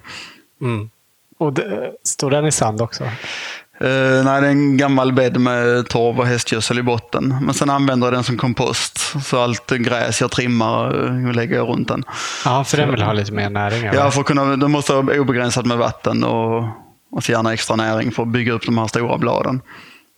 [0.61, 0.89] Mm.
[1.37, 3.03] Och det, står den i sand också?
[3.03, 7.37] Uh, nej, det är en gammal bädd med torv och hästgödsel i botten.
[7.41, 9.25] Men sen använder jag den som kompost.
[9.25, 12.03] Så allt gräs jag trimmar uh, lägger jag runt den.
[12.45, 13.83] Ja, för den vill ha lite mer näring?
[13.83, 16.63] Ja, för att kunna, den måste ha obegränsat med vatten och,
[17.11, 19.61] och så gärna extra näring för att bygga upp de här stora bladen.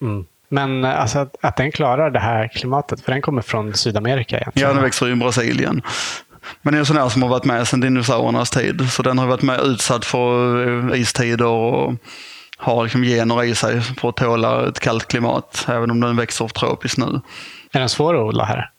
[0.02, 0.26] Mm.
[0.56, 4.70] Men alltså, att, att den klarar det här klimatet, för den kommer från Sydamerika egentligen?
[4.70, 5.82] Ja, den växer i Brasilien.
[6.62, 8.92] Men det är en sån här som har varit med sedan dinosauriernas tid.
[8.92, 11.94] Så den har varit med utsatt för eh, istider och
[12.58, 16.48] har liksom gener i sig för att tåla ett kallt klimat, även om den växer
[16.48, 17.22] tropiskt nu.
[17.72, 18.70] Är den svår att odla här?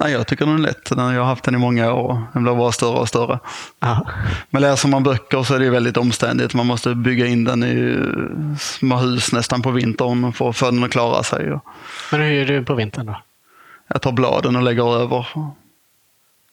[0.00, 0.90] Nej, jag tycker den är lätt.
[0.90, 2.22] Jag har haft den i många år.
[2.32, 3.38] Den blir bara större och större.
[3.80, 4.06] Aha.
[4.50, 6.54] Men läser man böcker så är det väldigt omständigt.
[6.54, 7.98] Man måste bygga in den i
[8.58, 11.58] små hus nästan på vintern för att få den att klara sig.
[12.12, 13.22] Men hur gör du på vintern då?
[13.88, 15.26] Jag tar bladen och lägger över.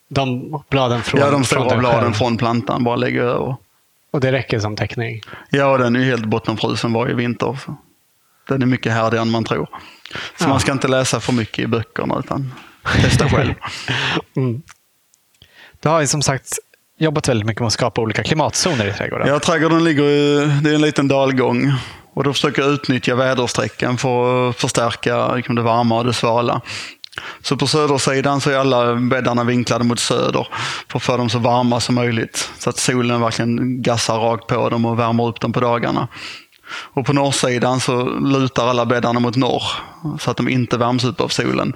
[0.09, 2.13] De bladen från Ja, de stora bladen själv.
[2.13, 3.55] från plantan bara lägger över.
[4.11, 5.21] Och det räcker som täckning?
[5.49, 7.57] Ja, den är helt bottenfrusen varje vinter.
[7.65, 7.75] Så.
[8.47, 9.69] Den är mycket härdigare än man tror.
[10.37, 10.47] Så ja.
[10.47, 12.53] man ska inte läsa för mycket i böckerna utan
[13.01, 13.53] testa själv.
[14.35, 14.61] mm.
[15.79, 16.59] Du har ju som sagt
[16.99, 19.27] jobbat väldigt mycket med att skapa olika klimatzoner i trädgården.
[19.27, 20.03] Ja, trädgården ligger
[20.61, 21.73] det är en liten dalgång.
[22.13, 26.61] Och då försöker jag utnyttja väderstrecken för att förstärka liksom, det varma och det svala.
[27.41, 30.47] Så på södersidan så är alla bäddarna vinklade mot söder
[30.87, 32.51] för att få dem så varma som möjligt.
[32.57, 36.07] Så att solen verkligen gassar rakt på dem och värmer upp dem på dagarna.
[36.69, 39.63] Och på norrsidan så lutar alla bäddarna mot norr
[40.19, 41.73] så att de inte värms upp av solen.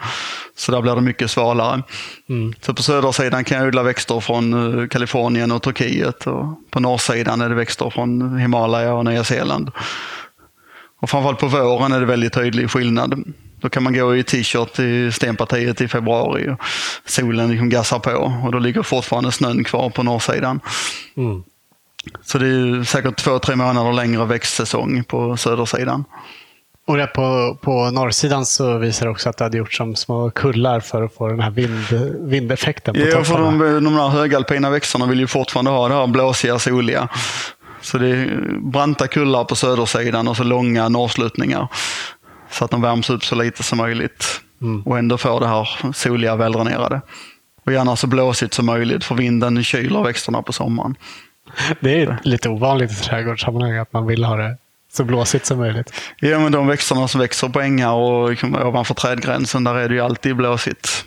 [0.55, 1.83] Så där blir det mycket svalare.
[2.29, 2.53] Mm.
[2.61, 7.41] Så på södersidan kan jag odla växter från eh, Kalifornien och Turkiet och på norrsidan
[7.41, 9.71] är det växter från Himalaya och Nya Zeeland.
[11.01, 13.23] Och framförallt på våren är det väldigt tydlig skillnad.
[13.61, 16.57] Då kan man gå i t-shirt i stenpartiet i februari och
[17.05, 20.59] solen liksom gassar på och då ligger fortfarande snön kvar på norrsidan.
[21.17, 21.43] Mm.
[22.21, 26.05] Så det är säkert två, tre månader längre växtsäsong på södersidan.
[26.87, 30.31] Och där på, på norrsidan så visar det också att det hade gjort som små
[30.31, 31.85] kullar för att få den här vind,
[32.19, 36.07] vindeffekten på Ja, för de, de där högalpina växterna vill ju fortfarande ha det här
[36.07, 37.07] blåsiga, soliga.
[37.81, 41.67] Så det är branta kullar på södersidan och så långa norrsluttningar.
[42.49, 44.81] Så att de värms upp så lite som möjligt Mm.
[44.81, 47.01] och ändå får det här soliga, väldränerade.
[47.65, 50.95] Och gärna så blåsigt som möjligt för vinden kyler växterna på sommaren.
[51.79, 54.57] Det är lite ovanligt i trädgårdssammanhang att man vill ha det
[54.91, 55.93] så blåsigt som möjligt.
[56.19, 59.95] Ja, men de växterna som växer på ängar och liksom ovanför trädgränsen, där är det
[59.95, 61.05] ju alltid blåsigt.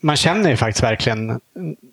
[0.00, 1.40] Man känner ju faktiskt verkligen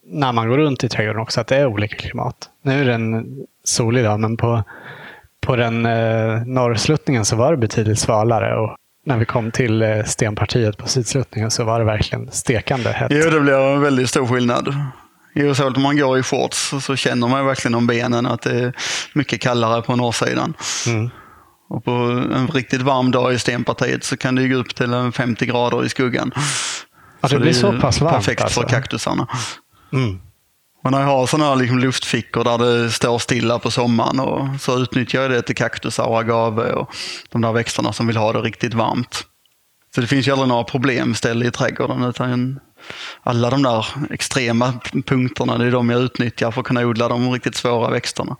[0.05, 2.49] när man går runt i trädgården också att det är olika klimat.
[2.61, 4.63] Nu är det en solig dag, men på,
[5.41, 8.59] på den eh, norrsluttningen så var det betydligt svalare.
[8.59, 13.11] Och när vi kom till eh, stenpartiet på sydsluttningen så var det verkligen stekande hett.
[13.15, 14.75] Jo, det blir en väldigt stor skillnad.
[15.35, 18.59] Jo, så om man går i shorts så känner man verkligen om benen att det
[18.59, 18.73] är
[19.13, 20.53] mycket kallare på norrsidan.
[20.87, 21.09] Mm.
[21.69, 21.91] Och på
[22.35, 25.85] en riktigt varm dag i stenpartiet så kan det gå upp till en 50 grader
[25.85, 26.31] i skuggan.
[26.35, 28.61] Ja, det Så blir så pass varmt Perfekt alltså.
[28.61, 29.27] för kaktusarna.
[29.93, 30.19] Mm.
[30.83, 34.61] Och när jag har sådana här liksom luftfickor där det står stilla på sommaren och
[34.61, 36.95] så utnyttjar jag det till kaktusar och agave och
[37.29, 39.25] de där växterna som vill ha det riktigt varmt.
[39.95, 42.59] Så det finns ju aldrig några problemställe i trädgården utan
[43.23, 44.73] alla de där extrema
[45.05, 48.35] punkterna, det är de jag utnyttjar för att kunna odla de riktigt svåra växterna.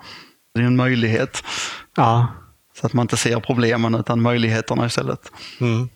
[0.55, 1.43] Det är en möjlighet.
[1.95, 2.27] Ja.
[2.79, 5.31] Så att man inte ser problemen utan möjligheterna istället.
[5.61, 5.89] Mm.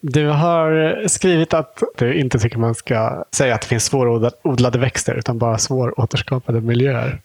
[0.00, 5.14] Du har skrivit att du inte tycker man ska säga att det finns svårodlade växter
[5.14, 7.20] utan bara svåråterskapade miljöer.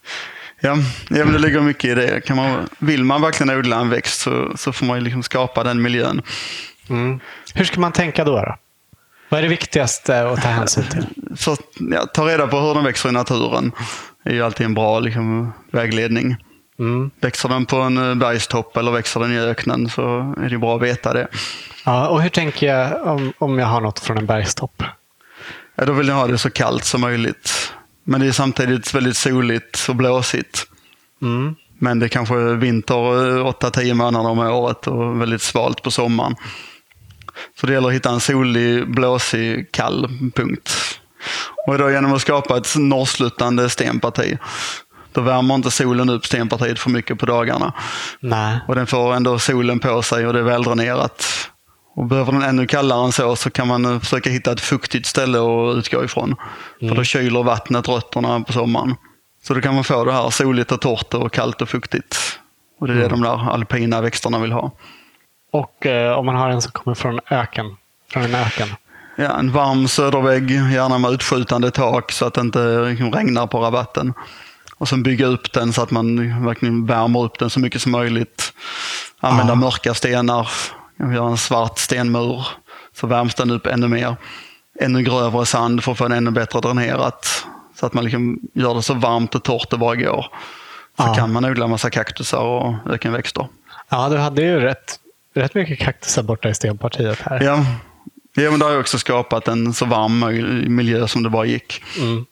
[0.60, 0.78] Ja,
[1.10, 2.22] ja men det ligger mycket i det.
[2.22, 5.64] Kan man, vill man verkligen odla en växt så, så får man ju liksom skapa
[5.64, 6.22] den miljön.
[7.54, 8.36] Hur ska man tänka då?
[8.36, 8.56] då?
[9.34, 11.06] Vad är det viktigaste att ta hänsyn till?
[11.38, 13.72] Så, ja, ta reda på hur den växer i naturen.
[14.24, 16.36] Det är ju alltid en bra liksom, vägledning.
[16.80, 17.12] Mm.
[17.22, 20.76] Växer den på en eh, bergstopp eller växer den i öknen så är det bra
[20.76, 21.28] att veta det.
[21.86, 24.84] Ja, och hur tänker jag om, om jag har något från en bergstopp?
[25.76, 27.74] Ja, då vill jag ha det så kallt som möjligt.
[28.04, 30.68] Men det är samtidigt väldigt soligt och blåsigt.
[31.22, 31.56] Mm.
[31.78, 36.36] Men det är kanske vinter 8-10 månader om året och väldigt svalt på sommaren.
[37.60, 41.00] Så det gäller att hitta en solig, blåsig, kall punkt.
[41.68, 44.38] Och då genom att skapa ett norrsluttande stenparti.
[45.12, 47.74] Då värmer inte solen upp stenpartiet för mycket på dagarna.
[48.20, 48.60] Nej.
[48.68, 51.26] Och den får ändå solen på sig och det är väldränerat.
[51.96, 55.06] Och behöver den ännu kallare än så så kan man eh, försöka hitta ett fuktigt
[55.06, 56.36] ställe att utgå ifrån.
[56.80, 58.96] För då kyler vattnet rötterna på sommaren.
[59.44, 62.40] Så då kan man få det här soligt och torrt och kallt och fuktigt.
[62.80, 64.72] Och det är det de där alpina växterna vill ha.
[65.54, 67.66] Och eh, om man har en som kommer från öken,
[68.12, 68.68] från en öken.
[69.16, 73.60] Ja, en varm södervägg, gärna med utskjutande tak så att det inte liksom regnar på
[73.60, 74.14] rabatten.
[74.78, 77.92] Och sen bygga upp den så att man verkligen värmer upp den så mycket som
[77.92, 78.54] möjligt.
[79.20, 79.56] Använda Ah.
[79.56, 80.50] mörka stenar,
[81.14, 82.48] göra en svart stenmur
[82.96, 84.16] så värms den upp ännu mer.
[84.80, 87.46] Ännu grövre sand för att få den ännu bättre dränerat.
[87.80, 90.26] Så att man liksom gör det så varmt och torrt det bara går.
[90.98, 91.16] Så Ah.
[91.16, 93.48] kan man odla massa kaktusar och ökenväxter.
[93.90, 94.96] Ja, du hade ju rätt,
[95.34, 97.42] rätt mycket kaktusar borta i stenpartiet här.
[97.42, 97.66] Ja,
[98.36, 100.20] ja men det har ju också skapat en så varm
[100.76, 101.84] miljö som det bara gick.
[102.00, 102.26] Mm.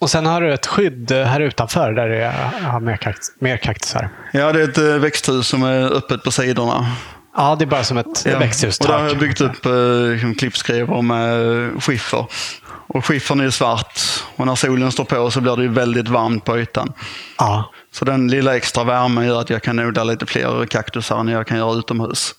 [0.00, 2.24] Och sen har du ett skydd eh, här utanför där du
[2.66, 4.08] har mer, kakt, mer kaktusar.
[4.32, 6.86] Ja, det är ett eh, växthus som är öppet på sidorna.
[7.36, 8.38] Ja, det är bara som ett Ja.
[8.38, 8.88] växthustak.
[8.88, 9.72] Och där har jag byggt upp eh,
[10.12, 12.26] liksom klippskrivor med skiffer.
[12.86, 14.00] Och skiffern är ju svart
[14.36, 16.92] och när solen står på så blir det ju väldigt varmt på ytan.
[17.38, 17.70] Ja.
[17.92, 21.46] Så den lilla extra värmen gör att jag kan odla lite fler kaktusar än jag
[21.46, 22.34] kan göra utomhus.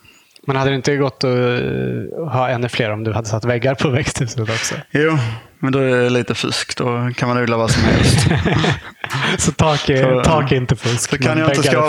[0.48, 3.76] Men hade det inte gått att eh, ha ännu fler om du hade satt väggar
[3.76, 4.76] på växthuset också?
[4.92, 5.18] Jo,
[5.60, 6.78] men då är det lite fusk.
[6.78, 8.28] Då kan man odla vad som helst.
[9.38, 11.10] Så tak är, Så- tak är inte fusk.
[11.10, 11.74] Så kan jag inte fusk.
[11.74, 11.82] ja,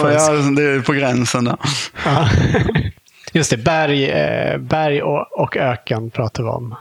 [0.56, 1.56] det är på gränsen där.
[3.32, 6.74] Just det, berg, eh, berg och, och öken pratar vi om.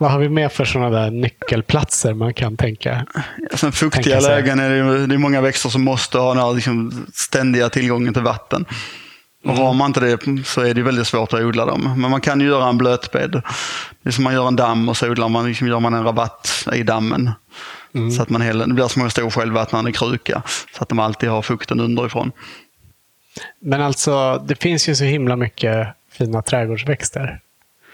[0.00, 3.06] Vad har vi mer för sådana där nyckelplatser man kan tänka?
[3.54, 6.54] Sen fuktiga Tänka lägen är det, det är många växter som måste ha den här
[6.54, 8.64] liksom ständiga tillgången till vatten.
[9.44, 11.94] Och har man inte det så är det väldigt svårt att odla dem.
[11.96, 13.42] Men man kan ju göra en blötbädd.
[14.02, 16.04] Det är som man gör en damm och så odlar man, liksom gör man en
[16.04, 17.30] rabatt i dammen.
[18.16, 20.42] Så att man hela, det blir som en stor självvattnande kruka.
[20.76, 22.32] Så att de alltid har fukten underifrån.
[23.60, 27.40] Men alltså, det finns ju så himla mycket fina trädgårdsväxter.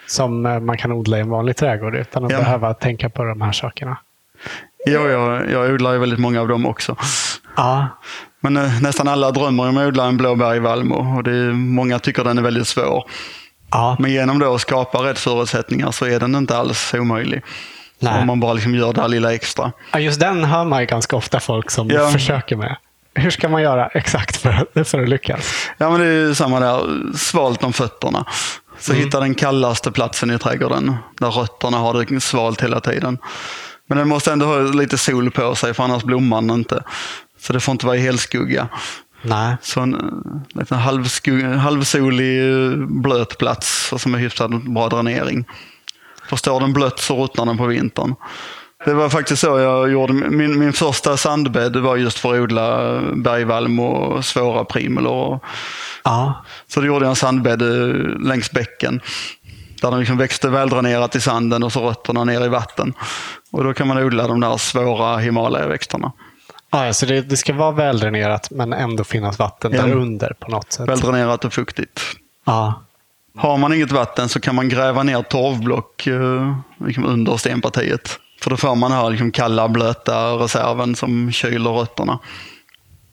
[0.06, 2.38] Som eh, man kan odla i en vanlig trädgård utan att Ja.
[2.38, 3.96] behöva tänka på de här sakerna.
[4.86, 6.96] Ja, jag, jag odlar ju väldigt många av dem också.
[7.56, 7.86] Ja,
[8.40, 12.24] Men eh, nästan alla drömmer om att odla en blåbärgvalmo och det är, många tycker
[12.24, 13.04] den är väldigt svår.
[13.70, 17.42] Ja, Men genom då att skapa rätt förutsättningar så är den inte alls omöjlig.
[17.98, 18.20] nej.
[18.20, 19.72] Om man bara liksom gör det här lilla extra.
[19.92, 22.08] Ja, just den hör man ju ganska ofta folk som Ja.
[22.10, 22.76] försöker med.
[23.14, 25.68] Hur ska man göra exakt för att, för att lyckas?
[25.78, 26.80] Ja, men det är ju samma där.
[27.16, 28.24] Svalt om fötterna.
[28.78, 30.96] Så hitta den kallaste platsen i trädgården.
[31.20, 33.18] Där rötterna har det svalt hela tiden.
[33.86, 36.82] Men den måste ändå ha lite sol på sig för annars blommar den inte.
[37.40, 38.68] Så det får inte vara i helskugga.
[39.22, 39.56] Nej.
[39.62, 39.96] Så en
[40.54, 40.78] liten
[41.58, 45.44] halvsolig eh, blöt plats som är hyfsat bra dränering.
[46.28, 48.14] För står den blött så ruttnar den på vintern.
[48.86, 50.12] Det var faktiskt så jag gjorde.
[50.12, 55.40] Min, min första sandbädd var just för att odla bergvalm och svåra primulor.
[56.04, 56.44] Ja.
[56.68, 57.68] Så då gjorde jag en sandbädd eh,
[58.20, 59.00] längs bäcken.
[59.82, 62.94] Där den liksom växte väldränerat i sanden och så rötterna ner i vatten.
[63.52, 66.12] Och då kan man odla de där svåra Himalaya-växterna.
[66.70, 69.82] Ja, så det, det ska vara väldränerat men ändå finnas vatten Ja.
[69.82, 70.88] där under på något sätt.
[70.88, 72.00] Väldränerat och fuktigt.
[72.44, 72.82] Ja.
[73.36, 78.18] Har man inget vatten så kan man gräva ner torvblock eh, liksom under stenpartiet.
[78.42, 82.18] För då får man den här liksom kalla, blöta reserven som kyler rötterna.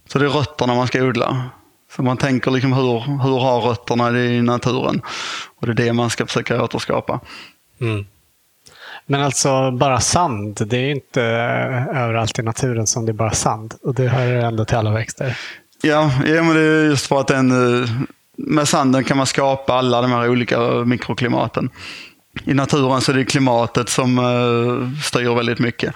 [0.08, 1.50] Så det är rötterna man ska odla.
[1.96, 5.02] Så man tänker liksom hur, hur har rötterna i naturen?
[5.60, 7.20] Och det är det man ska försöka återskapa.
[7.82, 8.06] Mm.
[9.06, 11.22] Men alltså bara sand, det är inte
[11.94, 13.74] överallt i naturen som det är bara sand.
[13.84, 15.38] Och det hör ändå till alla växter.
[15.82, 17.52] Ja, ja men det är just för att den,
[17.84, 17.90] eh,
[18.38, 21.70] med sanden kan man skapa alla de här olika mikroklimaten.
[22.44, 25.94] I naturen så är det klimatet som eh, styr väldigt mycket.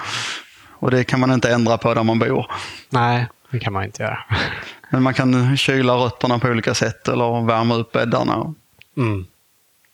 [0.79, 2.51] Och det kan man inte ändra på där man bor.
[2.89, 4.19] Nej, det kan man inte göra.
[4.89, 8.53] Men man kan kyla rötterna på olika sätt eller värma upp bäddarna.
[8.97, 9.25] Mm.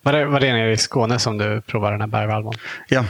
[0.04, 2.54] Var, det, var det nere i Skåne som du provade den här bergvalmon?
[2.88, 3.04] Ja,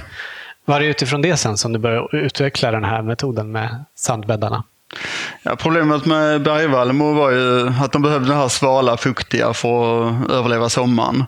[0.65, 4.63] Var det utifrån det sen som du började utveckla den här metoden med sandbäddarna?
[5.43, 10.32] Ja, problemet med bergvallmo var ju att de behövde det här svala, fuktiga för att
[10.32, 11.26] överleva sommaren.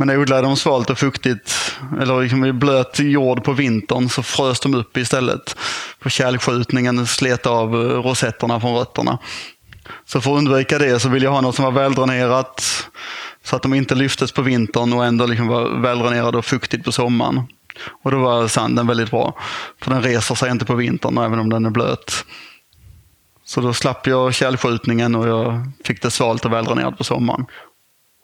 [0.00, 4.60] Men odlade de svalt och fuktigt, eller liksom i blöt jord på vintern, så frös
[4.60, 5.56] de upp istället.
[5.98, 9.18] På tjälskjutningen slet av eh, rosetterna från rötterna.
[10.06, 12.88] Så för att undvika det så vill jag ha något som var väldränerat,
[13.44, 16.92] så att de inte lyftes på vintern och ändå liksom var väldränerade och fuktigt på
[16.92, 17.42] sommaren.
[18.02, 19.38] Och då var sanden väldigt bra,
[19.82, 22.24] för den reser sig inte på vintern även om den är blöt.
[23.44, 27.46] Så då slapp jag kärlskjutningen och jag fick det svalt och väldränerat på sommaren.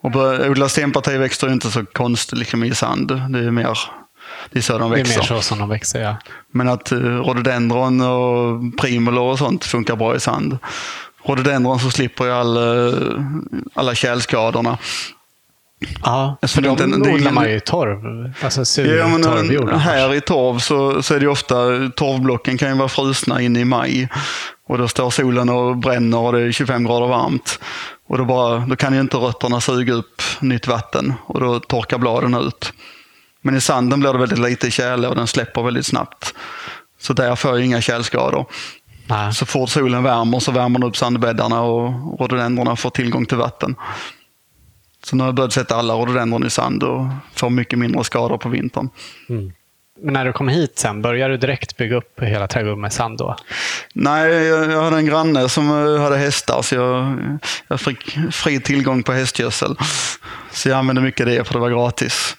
[0.07, 3.09] Och börja odla stenpartiväxter är inte så konstigt liksom i sand.
[3.09, 3.79] Det är mer
[4.51, 5.21] det är så de Det är växer.
[5.21, 6.17] mer så som de växer, ja.
[6.53, 10.59] Men att uh, rhododendron och primulor och sånt funkar bra i sand.
[11.25, 13.21] Rhododendron så slipper jag all, eh,
[13.75, 14.79] alla källskadorna.
[16.05, 18.33] Ja, Alltså, för de inte en- det är odlar man ju torv.
[18.43, 19.71] Alltså sur Ja, men, torvjord.
[19.73, 21.55] här i torv så, så är det ofta,
[21.97, 24.09] torvblocken kan ju vara frusna in i maj.
[24.69, 27.59] Och då står solen och bränner och det är 25 grader varmt.
[28.09, 31.99] Och då, bara, då kan ju inte rötterna suga upp nytt vatten och då torkar
[31.99, 32.73] bladen ut.
[33.43, 36.35] Men i sanden blir det väldigt lite tjäle och den släpper väldigt snabbt.
[37.01, 38.47] Så där får jag inga tjälskador.
[39.07, 39.35] Nej.
[39.35, 43.75] Så fort solen värmer så värmer den upp sandbäddarna och rhododendrorna får tillgång till vatten.
[45.07, 48.39] Så nu har jag börjat sätta alla rhododendron i sand och får mycket mindre skador
[48.39, 48.89] på vintern.
[49.29, 49.53] Mm.
[50.03, 53.19] Men när du kom hit sen, började du direkt bygga upp hela trädgården med sand
[53.19, 53.37] då?
[53.95, 57.19] Nej, jag, jag hade en granne som eh, hade hästar så jag,
[57.69, 59.77] jag fick fri tillgång på hästgödsel.
[60.53, 62.37] Så jag använde mycket det för det var gratis.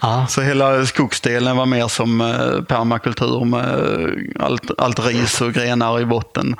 [0.00, 0.26] Ja.
[0.28, 6.00] Så hela skogsdelen var mer som eh, permakultur med eh, allt, allt ris och grenar
[6.00, 6.56] i botten.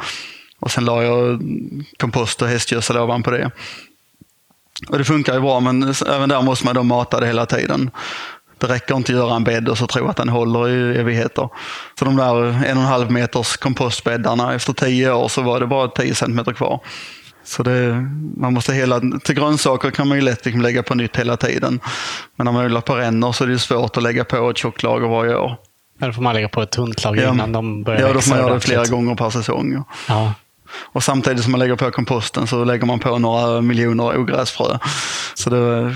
[0.58, 1.40] Och sen la jag
[1.98, 3.50] kompost och hästgödsel ovanpå det.
[4.88, 7.90] Och det funkar ju bra men även där måste man då mata det hela tiden.
[8.58, 11.48] Det räcker inte att göra en bädd och så tro att den håller i evigheter.
[11.98, 15.66] Så de där en och en halv meters kompostbäddarna, efter tio år så var det
[15.66, 16.80] bara 10 centimeter kvar.
[17.44, 21.16] Så det, man måste hela, till grönsaker kan man ju lätt liksom lägga på nytt
[21.16, 21.80] hela tiden.
[22.36, 25.08] Men när man odlar perenner så är det svårt att lägga på ett tjockt lager
[25.08, 25.56] varje år.
[26.02, 27.32] Eller får man lägga på ett tunt lager Ja.
[27.32, 29.84] innan de börjar Ja, då får växa man göra det flera gånger per säsong.
[30.08, 30.34] Ja.
[30.72, 34.78] Och samtidigt som man lägger på komposten så lägger man på några miljoner ogräsfrö.
[35.34, 35.94] Så det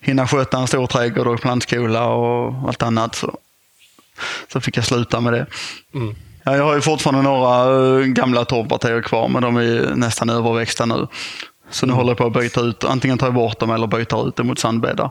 [0.00, 3.14] hinna sköta en stor trädgård och plantskola och allt annat.
[3.14, 3.38] Så,
[4.52, 5.46] så fick jag sluta med det.
[5.94, 6.16] Mm.
[6.44, 10.86] Ja, jag har ju fortfarande några eh, gamla torvpartier kvar men de är nästan överväxta
[10.86, 11.06] nu.
[11.70, 14.28] Så nu håller jag på att byta ut, antingen tar jag bort dem eller byter
[14.28, 15.10] ut dem mot sandbäddar.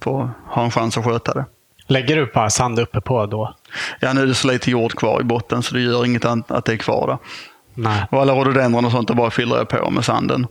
[0.00, 1.44] För att ha en chans att sköta det.
[1.86, 3.54] Lägger du bara sand uppe på då?
[4.00, 6.64] Ja, nu är det så lite jord kvar i botten så det gör inget att
[6.64, 7.18] det är kvar där.
[7.82, 8.06] Nej.
[8.10, 10.46] Och alla rhododendron och sånt, det bara fyller jag på med sanden.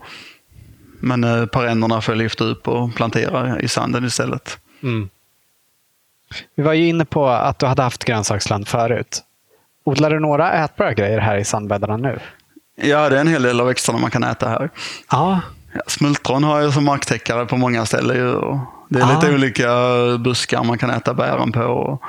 [0.99, 4.57] Men eh, perennerna får jag lyfta upp och plantera i sanden istället.
[4.83, 5.09] Mm.
[6.55, 9.23] Vi var ju inne på att du hade haft grönsaksland förut.
[9.83, 12.19] Odlar du några ätbara grejer här i sandbäddarna nu?
[12.81, 14.69] Ja, det är en hel del av växterna man kan äta här.
[15.11, 15.39] Ja.
[15.73, 18.07] Ja, smultron har jag som marktäckare på många ställen.
[18.89, 19.33] Det är lite Ah.
[19.33, 19.67] olika
[20.19, 21.61] buskar man kan äta bären på.
[21.61, 22.01] Och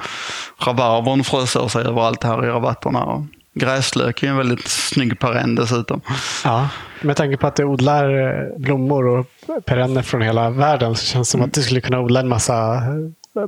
[0.66, 3.26] rabarbern frösår sig överallt här i rabatterna.
[3.54, 6.00] Gräslök är en väldigt snygg perenn dessutom.
[6.44, 6.68] Ja,
[7.02, 9.26] med tanke på att du odlar eh, blommor och
[9.64, 12.82] perenner från hela världen så känns det som att du skulle kunna odla en massa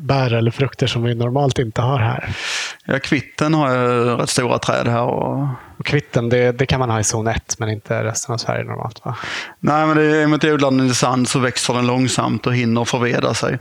[0.01, 2.37] bär eller frukter som vi normalt inte har här.
[2.85, 5.03] Ja, kvitten har jag rätt stora träd här.
[5.03, 5.47] Och...
[5.79, 8.65] Och kvitten, det, det kan man ha i zon 1, men inte resten av Sverige
[8.65, 9.17] normalt va?
[9.61, 13.59] Nej, men det med den i sand så växer den långsamt och hinner förveda sig.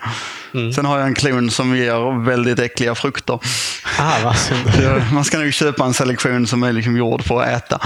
[0.76, 3.39] Sen har jag en klon som ger väldigt äckliga frukter.
[3.99, 4.69] Ah, vad synd.
[5.13, 7.80] Man ska nog köpa en selektion som är liksom gjord för att äta.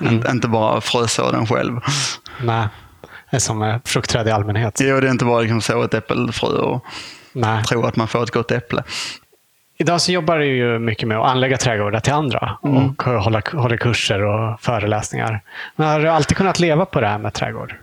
[0.00, 0.26] Mm.
[0.30, 1.80] Inte bara fröså den själv.
[2.42, 2.68] Nej,
[3.30, 4.80] det är som eh, fruktträd i allmänhet.
[4.80, 6.84] Jo, det är inte bara liksom så ett äppelfrö och
[7.32, 7.64] Nej.
[7.64, 8.82] tro att man får ett gott äpple.
[9.78, 13.76] Idag så jobbar du ju mycket med att anlägga trädgårdar till andra och hålla, håller
[13.76, 15.40] kurser och föreläsningar.
[15.76, 17.74] Men har du alltid kunnat leva på det här med trädgård?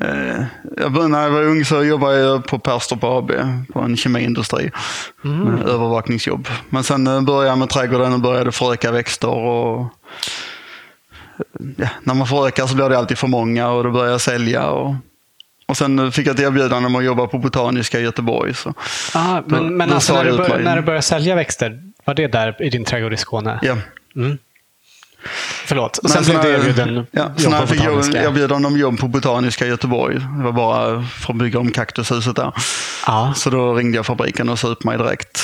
[0.00, 0.44] Eh,
[0.76, 3.32] Jag började, när jag var ung så jobbade jag på Perstorp AB,
[3.72, 4.70] på en kemiindustri.
[5.22, 6.48] Med övervakningsjobb.
[6.68, 9.28] Men sen eh, började jag med trädgården och började föröka växter.
[9.28, 9.86] Och,
[11.76, 14.66] ja, när man förökar så blir det alltid för många och då började jag sälja.
[14.66, 14.94] Och,
[15.66, 18.54] och sen fick jag ett erbjudande om att jobba på Botaniska i Göteborg.
[18.54, 18.74] Så,
[19.14, 21.82] Ah, men Då- men då alltså, när, jag du bör, när du började sälja växter,
[22.04, 23.58] var det där i din trädgård i Skåne?
[23.62, 23.76] ja.
[24.16, 24.38] Mm.
[25.66, 25.98] Förlåt.
[26.10, 28.22] Sen blev du erbjuden ja, jobb på jag fick Botaniska.
[28.24, 32.36] erbjudande om jobb på Botaniska i Göteborg, det var bara för att bygga om kaktushuset
[32.36, 32.52] där.
[33.06, 35.42] Ja, Så då ringde jag fabriken och sa upp mig direkt.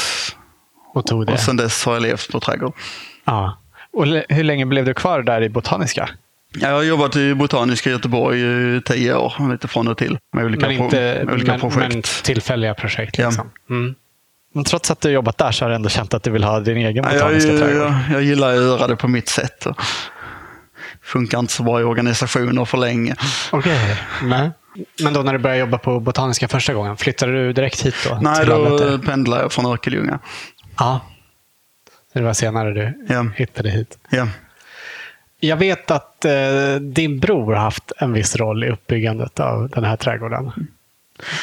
[0.95, 1.33] och tog det.
[1.33, 2.73] Och sen dess har jag levt på trädgård.
[3.93, 6.09] Och hur länge blev du kvar där i Botaniska?
[6.55, 8.40] Jag har jobbat i Botaniska Göteborg
[8.76, 10.18] i tio år, lite från och till.
[10.32, 11.92] Med olika, Men, pro- inte, med olika men, projekt.
[11.94, 13.18] men tillfälliga projekt.
[13.18, 13.26] Ja.
[13.28, 13.50] Liksom.
[13.70, 13.94] Mm.
[14.55, 16.44] Men trots att du har jobbat där så har du ändå känt att du vill
[16.44, 17.86] ha din egen Ja, jag, botaniska trädgård?
[17.86, 19.66] jag, jag gillar att göra det på mitt sätt.
[19.66, 19.76] Och
[21.03, 23.14] funkar inte så bra i organisationer för länge.
[23.53, 23.96] Okej.
[24.22, 24.50] Nej.
[25.03, 28.18] Men då när du började jobba på Botaniska första gången, flyttade du direkt hit då?
[28.22, 30.18] Nej, då pendlar jag från Örkelljunga.
[30.78, 31.00] Ja.
[32.14, 33.26] Det var senare du Ja.
[33.36, 33.98] hittade hit.
[34.11, 34.28] Ja.
[35.45, 39.84] Jag vet att eh, din bror har haft en viss roll i uppbyggandet av den
[39.84, 40.53] här trädgården.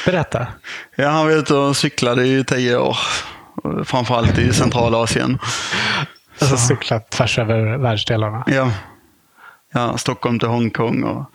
[0.06, 0.48] Berätta.
[0.96, 2.98] Ja, han var ute och cyklade i tio år.
[3.84, 5.40] Framförallt i Centralasien.
[6.40, 8.44] Alltså cyklat tvärs över världsdelarna.
[8.48, 8.72] Ja.
[9.74, 11.04] ja, Stockholm till Hongkong.
[11.04, 11.26] Och,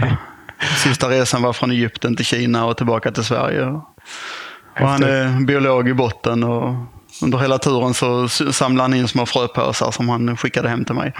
[0.00, 0.16] ja.
[0.76, 3.66] Sista resan var från Egypten till Kina och tillbaka till Sverige.
[3.66, 6.74] Och han är biolog i botten och
[7.22, 11.12] under hela turen så samlade han in små fröpåsar som han skickade hem till mig.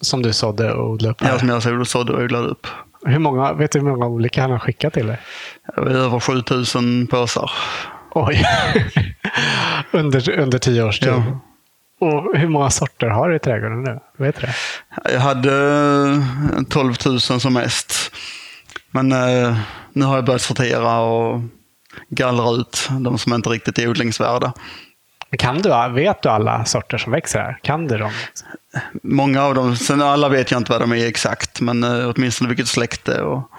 [0.00, 1.32] Som du sådde och odlade upp här.
[1.32, 2.66] Ja, som jag sådde och odlade upp.
[3.04, 5.20] Hur många, vet du hur många olika han har skickat till dig?
[5.76, 7.50] Över 7000 påsar.
[8.10, 8.44] Oj.
[9.90, 11.08] under, under tio års tid.
[11.08, 11.40] Ja.
[12.00, 13.98] Och hur många sorter har du i trädgården nu?
[14.16, 14.54] Vet du det?
[15.12, 15.52] Jag hade
[16.56, 18.12] eh, 12 000 som mest.
[18.90, 19.56] Men eh,
[19.92, 21.40] nu har jag börjat sortera och
[22.08, 24.52] gallra ut de som inte riktigt är odlingsvärda.
[25.38, 27.58] Kan du, vet du alla sorter som växer här?
[27.62, 28.10] Kan du dem?
[29.02, 32.48] Många av dem, sen alla vet jag inte vad de är exakt, men eh, åtminstone
[32.48, 33.50] vilket släkte och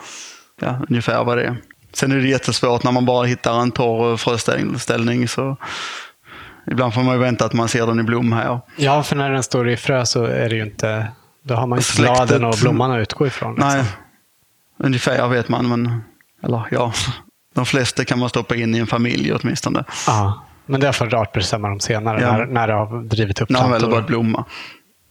[0.61, 1.57] ja, ungefär vad det är.
[1.93, 5.27] Sen är det jättesvårt när man bara hittar en torr fröställning.
[5.27, 5.57] Så
[6.71, 8.59] ibland får man ju vänta att man ser den i blom här.
[8.75, 11.07] Ja, för när den står i frö så är det ju inte...
[11.43, 13.55] Då har man Släktet- bladen och blomman att utgå ifrån.
[13.55, 13.69] liksom.
[13.69, 13.85] Nej,
[14.77, 16.03] ungefär vet man, men
[16.43, 16.93] eller ja,
[17.55, 19.83] de flesta kan man stoppa in i en familj åtminstone.
[20.07, 22.31] Ja, men det får artbestämma dem senare Ja.
[22.37, 23.91] när, när det har drivit upp När de väl plantor.
[23.95, 24.45] börjat blomma.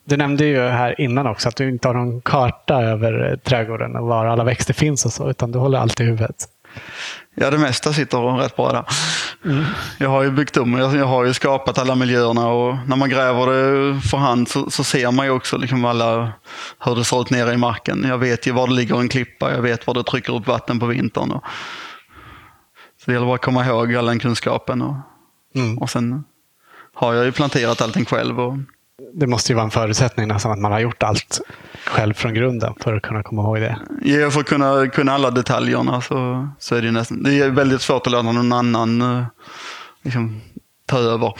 [0.04, 3.96] Du nämnde ju här innan också att du inte har någon karta över eh, trädgården
[3.96, 6.36] och var alla växter finns och så, utan du håller allt i huvudet.
[7.34, 8.84] Ja, det mesta sitter rätt bra där.
[9.98, 13.46] Jag har ju byggt om, jag har ju skapat alla miljöerna och när man gräver
[13.46, 16.32] det för hand så, så ser man ju också liksom alla,
[16.84, 18.04] hur det ser ut nere i marken.
[18.08, 20.80] Jag vet ju var det ligger en klippa, jag vet var det trycker upp vatten
[20.80, 21.30] på vintern.
[21.30, 21.44] Och,
[22.98, 24.82] så det gäller bara att komma ihåg all den kunskapen.
[24.82, 24.94] Och,
[25.54, 25.78] Mm.
[25.78, 26.24] och sen
[26.94, 28.40] har jag ju planterat allting själv.
[28.40, 28.54] Och,
[29.14, 31.40] Det måste ju vara en förutsättning nästan att man har gjort allt
[31.86, 33.78] själv från grunden för att kunna komma ihåg det.
[34.02, 37.50] Ja, för att kunna, kunna alla detaljerna så, så är det ju nästan, det är
[37.50, 39.24] väldigt svårt att låta någon annan eh,
[40.02, 40.40] liksom,
[40.86, 41.34] ta över.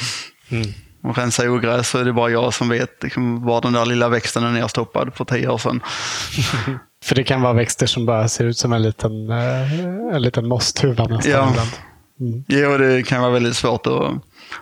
[0.49, 0.67] Mm.
[1.03, 4.09] Och rensa ogräs så är det bara jag som vet liksom, var den där lilla
[4.09, 5.81] växten är nerstoppad för tio år sedan.
[7.05, 9.73] För det kan vara växter som bara ser ut som en liten, eh,
[10.15, 11.51] en liten mosthuva nästan Ja.
[11.51, 11.71] ibland.
[12.21, 12.45] Mm.
[12.49, 14.12] Jo, det kan vara väldigt svårt att...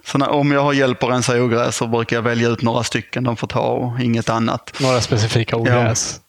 [0.05, 2.83] Så när, om jag har hjälp att rensa ogräs så brukar jag välja ut några
[2.83, 4.73] stycken de får ta och inget annat.
[4.81, 6.21] Några specifika ogräs.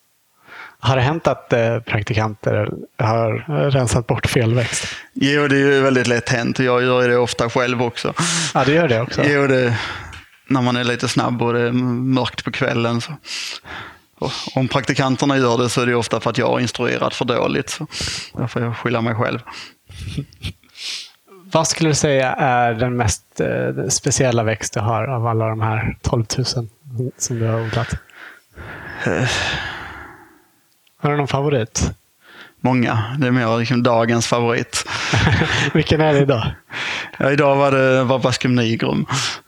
[0.80, 4.88] Har det hänt att eh, praktikanter har rensat bort fel växt?
[5.14, 6.60] Jo, det är ju väldigt lätt hänt.
[6.60, 8.14] Jag gör det ofta själv också.
[8.54, 9.22] Ja, det gör det också.
[9.26, 9.80] Jo, det,
[10.48, 13.12] när man är lite snabb och det är mörkt på kvällen så
[14.20, 17.26] Och om praktikanterna gör det så är det ofta för att jag har instruerat för
[17.26, 17.70] dåligt.
[17.70, 17.88] Så
[18.34, 19.40] där får jag skylla mig själv.
[21.52, 25.62] Vad skulle du säga är den mest eh, speciella växt du har av alla de
[25.62, 26.46] här 12 000
[27.18, 27.96] som du har odlat?
[31.02, 31.92] Har du någon favorit?
[32.62, 33.16] Många.
[33.20, 34.86] Det är mer liksom dagens favorit.
[35.74, 36.52] Vilken är det idag?
[37.22, 39.06] Ja, idag var det Varbascum nigrum.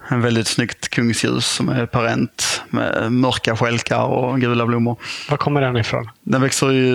[0.09, 4.97] En väldigt snyggt kungsljus som är parent med mörka skälkar och gula blommor.
[5.29, 6.09] Var kommer den ifrån?
[6.23, 6.89] Den växer i,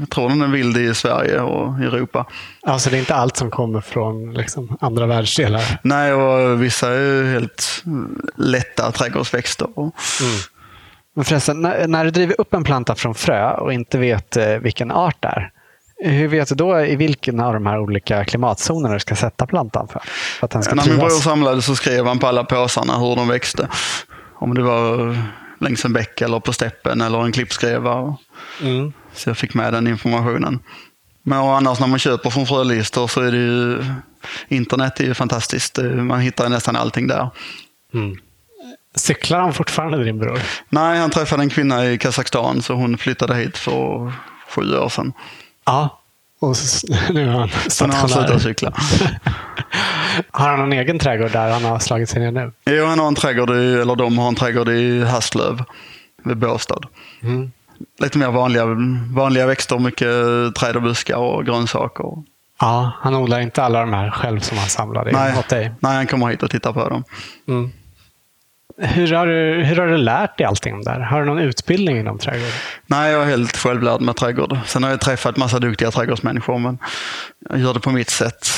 [0.00, 2.26] jag tror den är vild i Sverige och Europa.
[2.62, 5.80] Alltså det är inte allt som kommer från liksom, andra världsdelar?
[5.82, 7.84] Nej, och vissa är helt
[8.36, 9.68] lätta trädgårdsväxter.
[9.76, 9.90] Mm.
[11.16, 14.46] Men förresten, när, när, du driver upp en planta från frö och inte vet eh,
[14.46, 15.50] vilken art det är,
[15.98, 19.88] hur vet du då i vilken av de här olika klimatzonerna du ska sätta plantan
[19.88, 20.02] för?
[20.38, 23.16] för att den ska När min bror samlade så skrev han på alla påsarna hur
[23.16, 23.68] de växte.
[24.34, 25.16] Om det var
[25.60, 28.16] längs en bäck eller på steppen eller en klippskreva.
[28.62, 28.92] Mm.
[29.14, 30.58] Så jag fick med den informationen.
[31.22, 33.84] Men annars när man köper från frölistor så är det ju
[34.48, 35.78] internet är ju fantastiskt.
[35.94, 37.30] Man hittar nästan allting där.
[37.94, 38.16] Mm.
[38.94, 40.40] Cyklar han fortfarande din bror?
[40.68, 44.12] Nej, han träffade en kvinna i Kazakstan så hon flyttade hit för
[44.48, 45.12] sju år sedan.
[45.66, 46.00] Ja,
[46.40, 46.56] och
[47.10, 47.38] nu har
[47.92, 48.72] han slutat cykla.
[50.30, 52.52] har han någon egen trädgård där han har slagit sig ner nu?
[52.64, 55.64] Jo, han har en trädgård, i, eller de har en trädgård i Hasslöv
[56.24, 56.80] vid Båstad.
[57.22, 57.52] Mm.
[57.98, 58.64] Lite mer vanliga,
[59.14, 60.08] vanliga växter, mycket
[60.54, 62.22] träd och buskar och grönsaker.
[62.60, 65.72] Ja, han odlar inte alla de här själv som han samlade nej, åt dig?
[65.80, 67.04] Nej, han kommer hit och tittar på dem.
[67.48, 67.72] Mm.
[68.78, 71.00] Hur har, du, hur har du lärt dig allting om det här?
[71.00, 72.50] Har du någon utbildning inom trädgård?
[72.86, 74.58] Nej, jag är helt självlärd med trädgård.
[74.66, 76.78] Sen har jag träffat massa duktiga trädgårdsmänniskor, men
[77.50, 78.48] jag gör det på mitt sätt.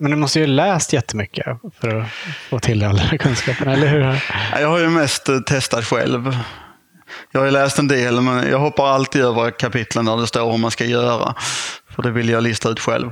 [0.00, 1.46] Men du måste ju ha läst jättemycket
[1.80, 2.06] för att
[2.50, 4.24] få till alla kunskaperna, eller hur?
[4.60, 6.36] Jag har ju mest eh, testat själv.
[7.32, 10.50] Jag har ju läst en del, men jag hoppar alltid över kapitlen där det står
[10.50, 11.34] hur man ska göra.
[11.90, 13.10] För det vill jag lista ut själv.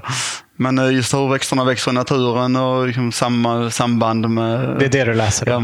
[0.58, 4.78] Men eh, just hur växterna växer i naturen och liksom samma samband med...
[4.78, 5.46] Det är det du läser?
[5.46, 5.56] Ja.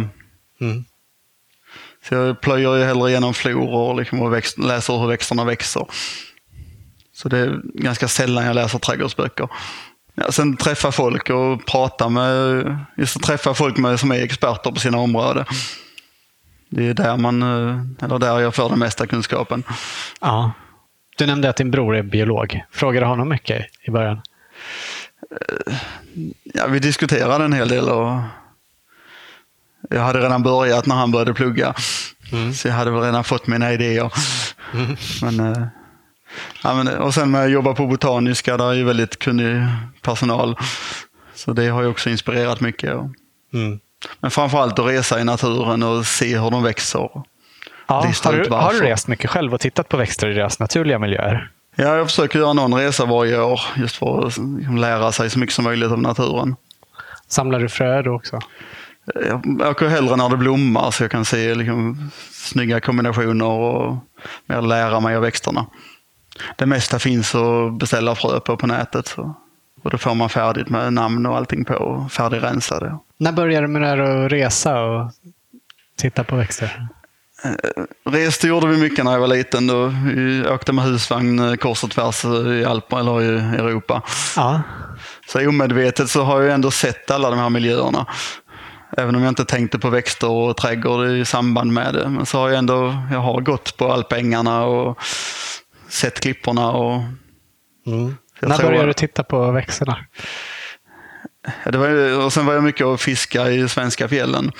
[0.61, 0.85] Mm.
[2.09, 5.87] Så jag plöjer ju hellre igenom florer liksom och växt, läser hur växterna växer.
[7.15, 9.49] Så det är ganska sällan jag läser trädgårdsböcker.
[10.15, 14.81] Ja, sen träffa folk och prata med, just träffa folk med, som är experter på
[14.81, 15.45] sina områden.
[16.71, 17.43] Det är där, man,
[18.03, 19.63] eller där jag får den mesta kunskapen.
[20.21, 20.53] Ja.
[21.19, 22.65] Du nämnde att din bror är biolog.
[22.71, 24.23] Frågade honom mycket i början?
[26.43, 28.21] Ja, vi diskuterade en hel del och
[29.91, 31.75] jag hade redan börjat när han började plugga.
[32.33, 32.53] Mm.
[32.53, 34.13] Så jag hade väl redan fått mina idéer.
[34.75, 34.97] Mm.
[35.23, 35.67] Men, äh,
[36.63, 39.67] ja, men, och sen med att jobba på Botaniska, där är ju väldigt kunnig
[40.03, 40.59] personal.
[41.35, 42.93] Så det har ju också inspirerat mycket.
[43.55, 43.81] Mm.
[44.21, 47.11] Men framförallt att resa i naturen och se hur de växer.
[47.87, 50.99] Ja, har, du, har du rest mycket själv och tittat på växter i deras naturliga
[50.99, 51.51] miljöer?
[51.77, 54.39] Ja, jag försöker göra någon resa varje år just för att
[54.79, 56.57] lära sig så mycket som möjligt av naturen.
[57.29, 58.41] Samlar du frö då också?
[59.15, 63.97] Jag åker hellre när det blommar så jag kan se liksom, snygga kombinationer och
[64.47, 65.67] mer lära mig av växterna.
[66.57, 69.07] Det mesta finns att beställa frö på på nätet.
[69.07, 69.35] Så.
[69.83, 72.99] Och då får man färdigt med namn och allting på, färdigrensade.
[73.19, 75.13] När började du med det här att resa och
[75.97, 76.89] titta på växter?
[77.45, 79.67] Eh, reste gjorde vi mycket när jag var liten.
[79.67, 79.87] Då.
[79.87, 84.03] Vi åkte med husvagn eh, kors och tvärs i Alperna eller i Europa.
[84.37, 84.63] Ja.
[85.27, 88.07] Så omedvetet så har jag ändå sett alla de här miljöerna.
[88.97, 92.09] Även om jag inte tänkte på växter och trädgård i samband med det.
[92.09, 94.99] Men så har jag ändå jag har gått på alpängarna och
[95.89, 96.71] sett klipporna.
[96.71, 97.03] Och,
[97.87, 98.17] mm.
[98.41, 98.87] När började jag...
[98.87, 99.99] du titta på växterna?
[101.65, 104.53] Ja, det var, och sen var jag mycket och fiska i svenska fjällen.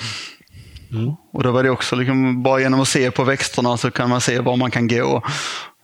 [0.91, 1.11] Mm.
[1.33, 4.21] Och då var det också, liksom, bara genom att se på växterna så kan man
[4.21, 5.23] se var man kan gå.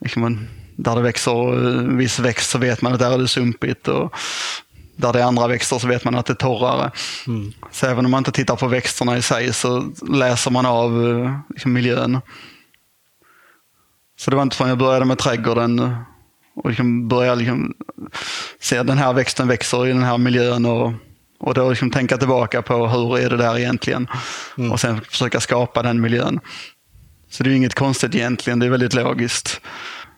[0.02, 3.88] Liksom, där det växer en viss växt så vet man att där är det sumpigt.
[3.88, 4.14] Och
[5.00, 6.92] där det är andra växter så vet man att det är torrare.
[7.28, 7.52] Mm.
[7.72, 11.40] Så även om man inte tittar på växterna i sig så läser man av eh,
[11.50, 12.22] liksom, miljön.
[14.20, 15.96] Så det var inte förrän jag började med trädgården
[16.56, 17.74] och liksom började liksom
[18.60, 20.94] se att den här växten växer i den här miljön och,
[21.40, 24.08] och då liksom tänka tillbaka på hur är det där egentligen
[24.58, 24.72] mm.
[24.72, 26.40] och sen försöka skapa den miljön.
[27.30, 29.62] Så det är inget konstigt egentligen, det är väldigt logiskt.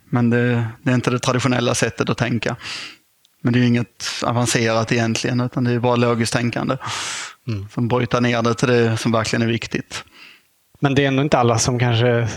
[0.10, 2.56] Men det, det är inte det traditionella sättet att tänka.
[3.42, 6.78] Men det är inget avancerat egentligen, utan det är bara logiskt tänkande.
[7.48, 7.70] Mm.
[7.70, 10.04] Som bryter ner det till det som verkligen är viktigt.
[10.80, 12.28] Men det är ändå inte alla som kanske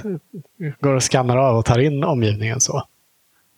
[0.81, 2.83] går och skannar av och tar in omgivningen så?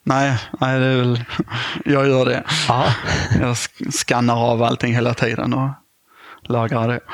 [0.05, 1.24] Nej, nej det är väl,
[1.84, 2.44] jag gör det.
[2.68, 2.86] Aha.
[3.40, 3.57] Jag
[3.92, 5.70] skannar av allting hela tiden och
[6.42, 7.01] lagrar det.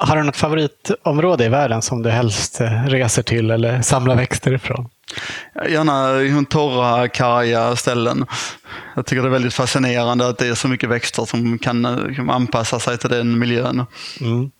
[0.00, 4.54] Har du något favoritområde i världen som du helst eh, reser till eller samlar växter
[4.54, 4.88] ifrån?
[5.68, 8.26] Gärna torra, karga ställen.
[8.96, 12.30] Jag tycker det är väldigt fascinerande att det är så mycket växter som kan liksom,
[12.30, 13.86] anpassa sig till den miljön.
[14.20, 14.50] Mm.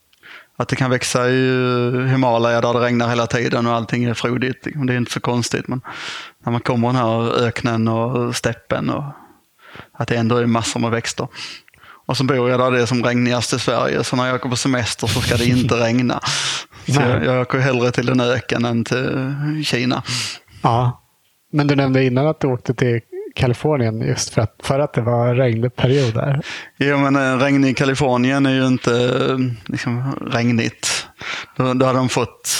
[0.57, 1.43] Att det kan växa i
[2.09, 4.67] Himalaya där det regnar hela tiden och allting är frodigt.
[4.87, 5.69] Det är inte så konstigt.
[5.69, 5.81] Men
[6.45, 9.05] när man kommer den här öknen och steppen och
[9.93, 11.29] att det ändå är massor med växter.
[12.09, 14.49] Och så bor jag där det är som regnigast i Sverige, så när jag åker
[14.49, 16.21] på semester så ska det inte regna.
[16.87, 20.03] Så jag, jag åker hellre till en öken än till Kina.
[20.63, 21.03] Ja,
[21.53, 23.01] men du nämnde innan att du åkte till
[23.35, 26.43] Kalifornien just för att, för att det var regnperiod där.
[26.79, 29.21] Jo, men eh, regn i Kalifornien är ju inte
[29.67, 31.07] liksom, regnigt.
[31.57, 32.59] Då, då hade de fått,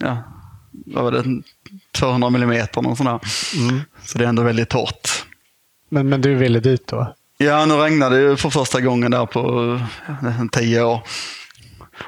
[0.00, 0.22] ja,
[0.70, 1.42] vad var det,
[1.92, 3.20] 200 millimeter någon sån där.
[3.56, 3.80] Mm.
[4.04, 5.24] Så det är ändå väldigt torrt.
[5.88, 7.14] Men, men du ville dit då?
[7.40, 9.80] Ja, nu regnade det för första gången där på
[10.22, 11.02] nästan tio år.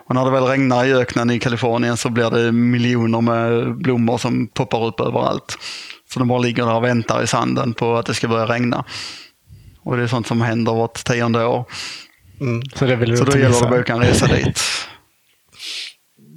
[0.06, 4.18] Och när det väl regnar i öknen i Kalifornien så blir det miljoner med blommor
[4.18, 5.58] som poppar upp överallt.
[6.12, 8.84] Så de bara ligger där och väntar i sanden på att det ska börja regna.
[9.82, 11.64] Och det är sånt som händer vart tionde år.
[12.40, 14.60] Mm, så så då gäller det att boka en resa dit.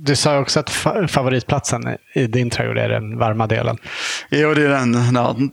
[0.06, 0.70] Du sa också att
[1.10, 3.78] favoritplatsen i din trädgård är den varma delen.
[4.30, 5.49] Jo, det är den där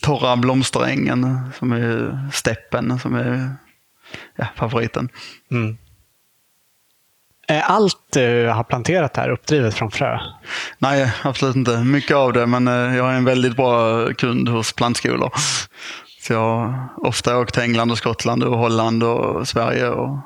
[0.00, 3.54] torra blomsterängen som är steppen som är
[4.36, 5.08] ja, favoriten.
[5.50, 5.76] Mm.
[7.48, 10.18] Är allt du har planterat här uppdrivet från frö?
[10.78, 11.84] Nej, absolut inte.
[11.84, 15.32] Mycket av det, men eh, jag är en väldigt bra kund hos plantskolor.
[16.20, 20.18] Så jag har ofta åkt till England och Skottland och Holland och Sverige och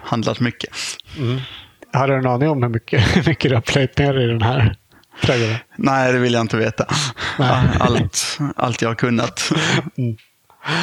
[0.00, 0.76] handlat mycket.
[1.18, 1.40] Mm.
[1.96, 4.42] Har du en aning om hur mycket, hur mycket du har plöjt ner i den
[4.42, 4.76] här
[5.22, 5.56] trädgården?
[5.76, 6.86] Nej, det vill jag inte veta.
[7.78, 9.50] Allt, allt jag har kunnat.
[9.98, 10.16] Mm.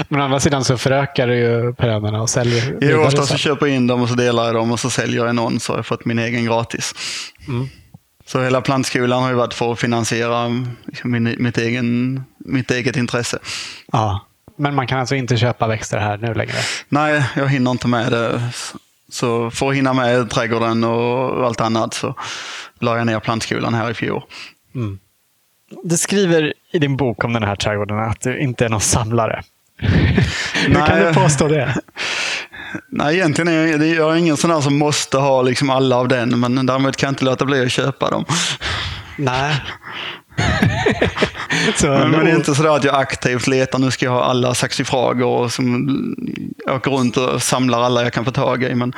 [0.08, 3.66] Men å andra sidan så förökar du ju perennerna och säljer Jo, ofta så köper
[3.66, 5.78] jag in dem och så delar jag dem och så säljer jag någon så har
[5.78, 6.94] jag fått min egen gratis.
[7.48, 7.68] Mm.
[8.26, 10.48] Så hela plantskolan har ju varit för att finansiera
[10.86, 13.40] liksom, min, mitt, egen, mitt eget intresse.
[13.92, 16.58] Ja, men man kan alltså inte köpa växter här nu längre?
[16.90, 18.42] Nej, jag hinner inte med det.
[19.14, 22.16] Så för att hinna med trädgården och allt annat så
[22.80, 24.24] la jag ner plantskolan här i fjol.
[24.76, 25.00] Mm.
[25.84, 29.44] Du skriver i din bok om den här trädgården att du inte är någon samlare.
[30.68, 31.76] Hur kan du påstå det?
[32.90, 36.08] Nej, egentligen är jag, jag är ingen sån där som måste ha liksom alla av
[36.08, 38.26] den, men däremot kan jag inte låta bli att köpa dem.
[39.18, 39.62] Nej.
[41.76, 44.24] så, men, men, det är inte så att jag aktivt letar, nu ska jag ha
[44.24, 45.88] alla saxifrager och som
[46.70, 48.76] åker runt och samlar alla jag kan få tag i.
[48.76, 48.94] Men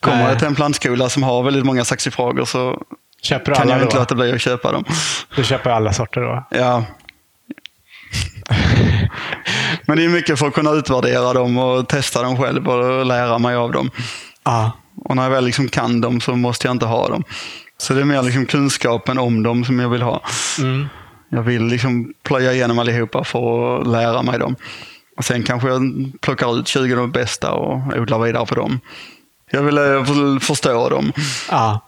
[0.00, 2.82] kommer jag till en plantskola som har väldigt många saxifrager så
[3.22, 3.84] Köper kan jag då?
[3.84, 4.84] inte låta bli att köpa dem.
[5.36, 6.46] Du köper alla sorter då?
[6.50, 6.84] Ja.
[9.86, 13.38] Men det är mycket för att kunna utvärdera dem och testa dem själv och lära
[13.38, 13.90] mig av dem.
[14.42, 14.70] Ah.
[15.04, 17.24] Och när jag väl liksom kan dem så måste jag inte ha dem.
[17.80, 20.22] Så det är mer liksom kunskapen om dem som jag vill ha.
[20.58, 20.88] Mm.
[21.28, 24.56] Jag vill liksom plöja igenom allihopa för att lära mig dem.
[25.16, 25.82] Och sen kanske jag
[26.20, 28.80] plockar ut 20 av de bästa och odlar vidare på dem.
[29.50, 31.12] Jag vill eh, förstå dem.
[31.48, 31.78] Ah.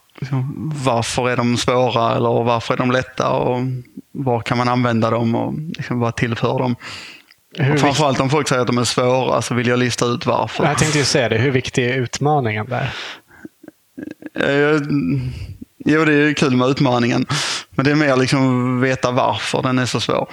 [0.85, 3.61] Varför är de svåra eller varför är de lätta och
[4.13, 6.77] var kan man använda dem och liksom vad tillför dem.
[7.59, 10.27] Hur och framförallt om folk säger att de är svåra så vill jag lista ut
[10.27, 10.65] varför.
[10.65, 11.39] Jag tänkte ju säga det.
[11.39, 12.93] Hur viktig är utmaningen där?
[14.35, 14.81] Eh,
[15.85, 17.27] jo, det är kul med utmaningen.
[17.71, 20.29] Men det är mer liksom veta varför den är så svår.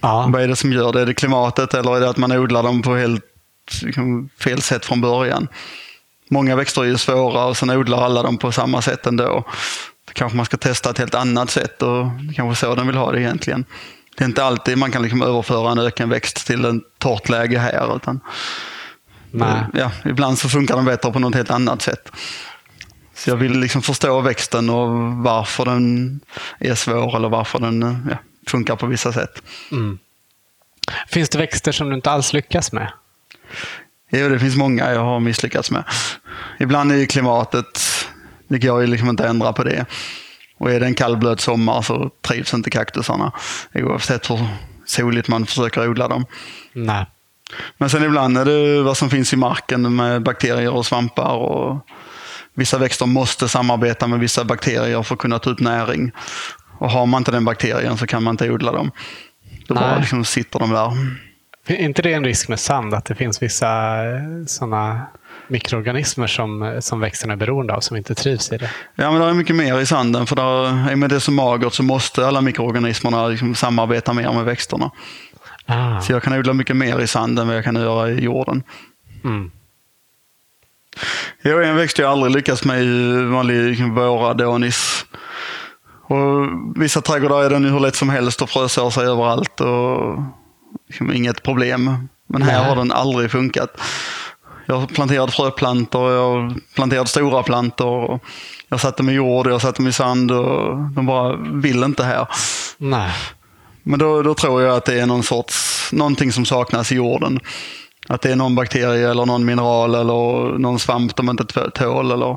[0.00, 0.28] Ja.
[0.32, 1.00] Vad är det som gör det?
[1.00, 3.24] Är det klimatet eller är det att man odlar dem på helt
[3.82, 5.48] liksom, fel sätt från början?
[6.30, 9.44] Många växter är ju svåra och sen odlar alla dem på samma sätt ändå.
[10.06, 12.96] Då kanske man ska testa ett helt annat sätt och det kanske så den vill
[12.96, 13.64] ha det egentligen.
[14.16, 17.96] Det är inte alltid man kan liksom överföra en ökenväxt till en torrt läge här.
[17.96, 18.20] Utan,
[19.30, 19.64] Nej.
[19.74, 22.12] Ja, ibland så funkar den bättre på något helt annat sätt.
[23.20, 26.20] Så jag vill liksom förstå växten och varför den
[26.58, 28.16] är svår eller varför den ja,
[28.46, 29.42] funkar på vissa sätt.
[29.72, 29.98] Mm.
[31.08, 32.92] Finns det växter som du inte alls lyckas med?
[34.10, 35.84] Jo, det finns många jag har misslyckats med.
[36.58, 37.80] Ibland är ju klimatet,
[38.48, 39.86] det går ju liksom inte att ändra på det.
[40.58, 43.32] Och är det en kall blöt sommar så trivs inte kaktusarna.
[43.74, 44.48] Oavsett hur
[44.84, 46.26] soligt man försöker odla dem.
[46.72, 47.06] Nej.
[47.78, 51.34] Men sen ibland är det vad som finns i marken med bakterier och svampar.
[51.34, 51.86] Och
[52.54, 56.12] vissa växter måste samarbeta med vissa bakterier för att kunna ta ut näring.
[56.78, 58.90] Och har man inte den bakterien så kan man inte odla dem.
[59.66, 59.82] Då Nej.
[59.82, 60.92] bara liksom sitter de där.
[61.66, 63.68] Är inte det en risk med sand, att det finns vissa
[64.04, 65.06] eh, sådana
[65.48, 68.70] mikroorganismer som, som växterna är beroende av, som inte trivs i det?
[68.94, 71.72] Ja, men det är mycket mer i sanden, för där, med det är så magert
[71.72, 74.90] så måste alla mikroorganismerna liksom samarbeta mer med växterna.
[75.66, 76.00] Ah.
[76.00, 78.62] Så jag kan odla mycket mer i sanden än vad jag kan göra i jorden.
[79.24, 79.50] Mm.
[81.42, 85.06] Jo, en växt jag aldrig lyckats med är vanlig liksom, våradonis.
[86.08, 89.60] Och vissa trädgårdar är den hur lätt som helst och frösår sig överallt.
[89.60, 90.18] Och
[90.88, 92.08] liksom, inget problem.
[92.28, 92.68] Men här Nej.
[92.68, 93.80] har den aldrig funkat.
[94.66, 98.20] Jag har planterat fröplantor, jag har planterat stora plantor.
[98.68, 101.36] Jag har satt dem i jord, jag har satt dem i sand och de bara
[101.36, 102.28] vill inte här.
[102.78, 103.10] Nej.
[103.82, 107.40] Men då, då tror jag att det är någon sorts, någonting som saknas i jorden.
[108.10, 112.10] Att det är någon bakterie eller någon mineral eller någon svamp de inte tå- tål
[112.12, 112.36] eller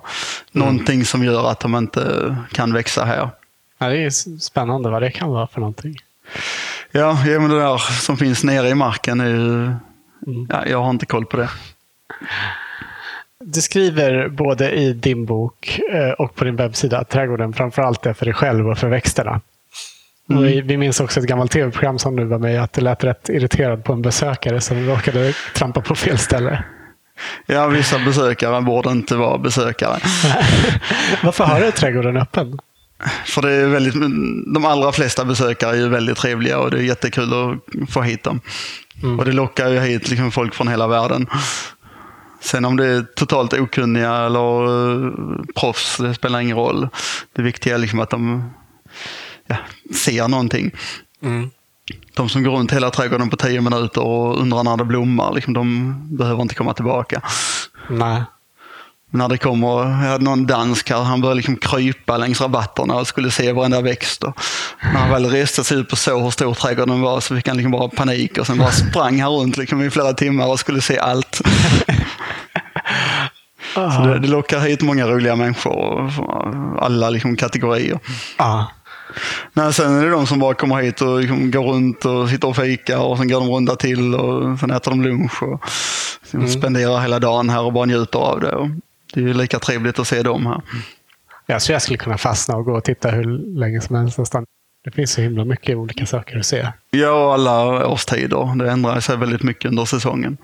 [0.51, 3.29] någonting som gör att de inte kan växa här.
[3.77, 5.95] Ja, det är spännande vad det kan vara för någonting.
[6.91, 9.73] Ja, ja men det där som finns nere i marken är ju...
[10.49, 11.49] Ja, jag har inte koll på det.
[13.39, 18.13] Du skriver både i din bok eh, och på din webbsida att trädgården framförallt är
[18.13, 19.41] för dig själv och för växterna.
[20.29, 22.81] Och vi, vi minns också ett gammalt tv-program som nu var med i att du
[22.81, 26.63] lät rätt irriterad på en besökare som råkade trampa på fel ställe.
[27.45, 29.99] Ja, vissa besökare borde inte vara besökare.
[31.23, 32.59] Varför har du trädgården öppen?
[33.25, 33.93] För det är väldigt,
[34.53, 38.23] de allra flesta besökare är ju väldigt trevliga och det är jättekul att få hit
[38.23, 38.41] dem.
[39.19, 41.27] Och det lockar ju hit liksom folk från hela världen.
[42.41, 45.11] Sen om det är totalt okunniga eller uh,
[45.55, 46.87] proffs, det spelar ingen roll.
[47.35, 48.49] Det viktiga är liksom att de
[49.83, 50.71] ja, ser någonting.
[52.13, 55.53] De som går runt hela trädgården på tio minuter och undrar när det blommar, liksom,
[55.53, 57.21] de behöver inte komma tillbaka.
[57.89, 58.23] Nej.
[59.11, 63.07] När det kommer, jag hade någon dansk här, han började liksom krypa längs rabatterna och
[63.07, 64.23] skulle se varenda växt.
[64.23, 64.39] Och
[64.93, 67.57] när han väl reste sig upp och såg hur stor trädgården var så fick han
[67.57, 70.81] liksom bara panik och sen bara sprang han runt liksom i flera timmar och skulle
[70.81, 71.41] se allt.
[73.73, 76.11] Så det, det lockar hit många roliga människor,
[76.81, 77.99] alla liksom kategorier.
[78.37, 78.71] Ja.
[79.53, 82.47] Nej, sen är det de som bara kommer hit och liksom går runt och sitter
[82.47, 85.63] och fikar och sen går de runda till och sen äter de lunch och
[86.21, 88.51] liksom spenderar hela dagen här och bara njuter av det.
[88.51, 88.67] Och
[89.13, 90.61] det är ju lika trevligt att se dem här.
[91.45, 94.45] Jag tror jag skulle kunna fastna och gå och titta hur länge som helst nästan.
[94.83, 96.67] Det finns så himla mycket olika saker att se.
[96.91, 98.59] Ja, och alla årstider.
[98.59, 100.37] Det ändrar sig väldigt mycket under säsongen.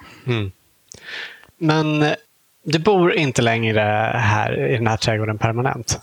[1.60, 2.12] Men eh,
[2.66, 3.82] du bor inte längre
[4.16, 6.00] här i den här trädgården permanent.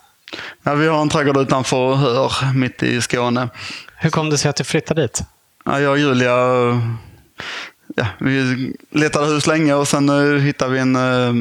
[0.63, 3.49] Ja, vi har en trädgård utanför Hör, mitt i Skåne.
[3.97, 5.23] Hur kom det sig att du flyttade dit?
[5.65, 6.37] Ja, jag och Julia
[7.97, 11.35] ja, vi letade hus länge och sen uh, hittade vi en uh,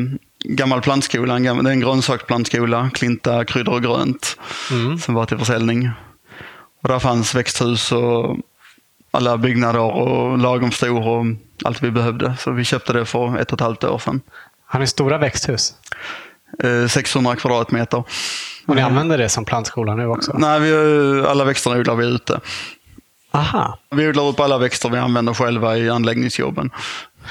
[0.44, 1.36] gammal plantskola.
[1.36, 4.38] En, gammal, det är en grönsaksplantskola, Klinta kryddor och grönt,
[5.02, 5.90] som var till försäljning.
[6.82, 8.38] Och där fanns växthus och
[9.12, 11.26] alla byggnader och lagom stor och
[11.64, 12.36] allt vi behövde.
[12.40, 14.22] Så vi köpte det för ett och ett halvt år sedan.
[14.66, 15.74] Har ni stora växthus?
[16.64, 18.04] Eh, 600 kvadratmeter.
[18.68, 20.36] Och ni använder det som plantskola nu också?
[20.38, 22.40] Nej, vi, eh, alla växterna odlar vi ute.
[23.32, 23.80] Aha.
[23.92, 26.70] Vi odlar upp alla växter vi använder själva i anläggningsjobben.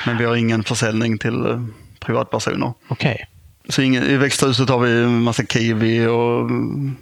[0.06, 1.62] Men vi har ingen försäljning till eh,
[2.00, 2.72] privatpersoner.
[2.88, 3.28] Okej.
[3.68, 6.50] Så ingen, I växthuset har vi en massa kiwi och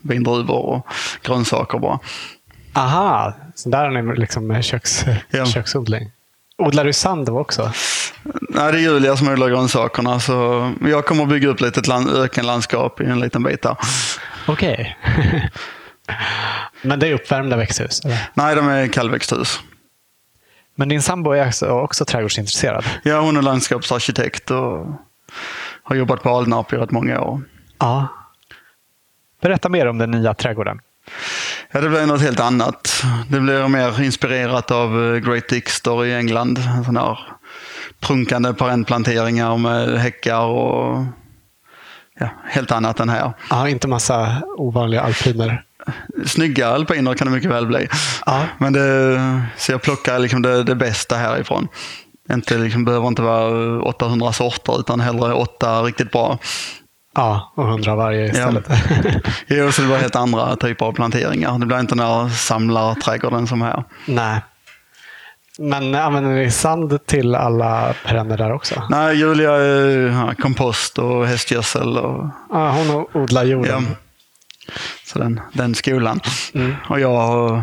[0.03, 0.87] vindruvor och
[1.23, 1.99] grönsaker bara.
[2.75, 5.47] Aha, så där har ni liksom köks, Ja.
[5.47, 6.11] köksodling.
[6.63, 7.73] Odlar du sand då också?
[8.49, 13.01] Nej, det är Julia som odlar grönsakerna så jag kommer bygga upp lite land, ökenlandskap
[13.01, 13.77] i en liten bit där.
[14.49, 14.99] Okej.
[16.83, 18.01] Men det är uppvärmda växthus?
[18.05, 18.19] Eller?
[18.35, 19.61] Nej, de är kallväxthus.
[20.75, 22.85] Men din sambo är också, också trädgårdsintresserad?
[23.03, 24.87] Ja, hon är landskapsarkitekt och
[25.83, 27.43] har jobbat på Alnarp i rätt många år.
[27.79, 28.09] Ja.
[29.41, 30.81] Berätta mer om den nya trädgården.
[31.75, 33.05] Ja, det blir något helt annat.
[33.29, 36.59] Det blir mer inspirerat av eh, Great Dixter i England.
[36.85, 37.19] Sådana här
[38.01, 41.05] prunkande parentplanteringar med häckar och
[42.19, 43.33] ja, helt annat än här.
[43.51, 45.63] Ja, inte massa ovanliga alpiner.
[46.27, 47.89] Snygga alpiner kan det mycket väl bli.
[48.27, 48.45] Ja.
[48.59, 51.69] Men det, så jag plockar liksom det, det bästa härifrån.
[52.33, 56.39] Inte, liksom, behöver inte vara 800 sorter utan hellre åtta riktigt bra.
[57.15, 58.69] Ja, och hundra varje istället.
[59.47, 61.59] Jo, så det blir helt andra typer av planteringar.
[61.59, 63.85] Det blir inte den här samlarträdgården som här.
[64.07, 64.41] Nej.
[65.59, 68.83] Men använder ni sand till alla perenner där också?
[68.91, 71.99] Nej, Julia ja, kompost och hästgödsel.
[71.99, 73.97] Och, Ja, hon odlar ja, jorden.
[75.13, 76.21] Så den, den skolan.
[76.89, 77.63] Och jag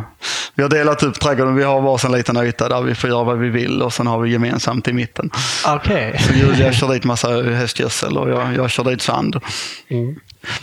[0.59, 1.55] vi har delat upp trädgården.
[1.55, 4.19] Vi har varsin liten yta där vi får göra vad vi vill och sen har
[4.19, 5.29] vi gemensamt i mitten.
[5.67, 6.19] Okej.
[6.19, 9.39] Så Julia kör dit massa hästgödsel och jag, jag kör dit sand.
[9.87, 10.15] Mm.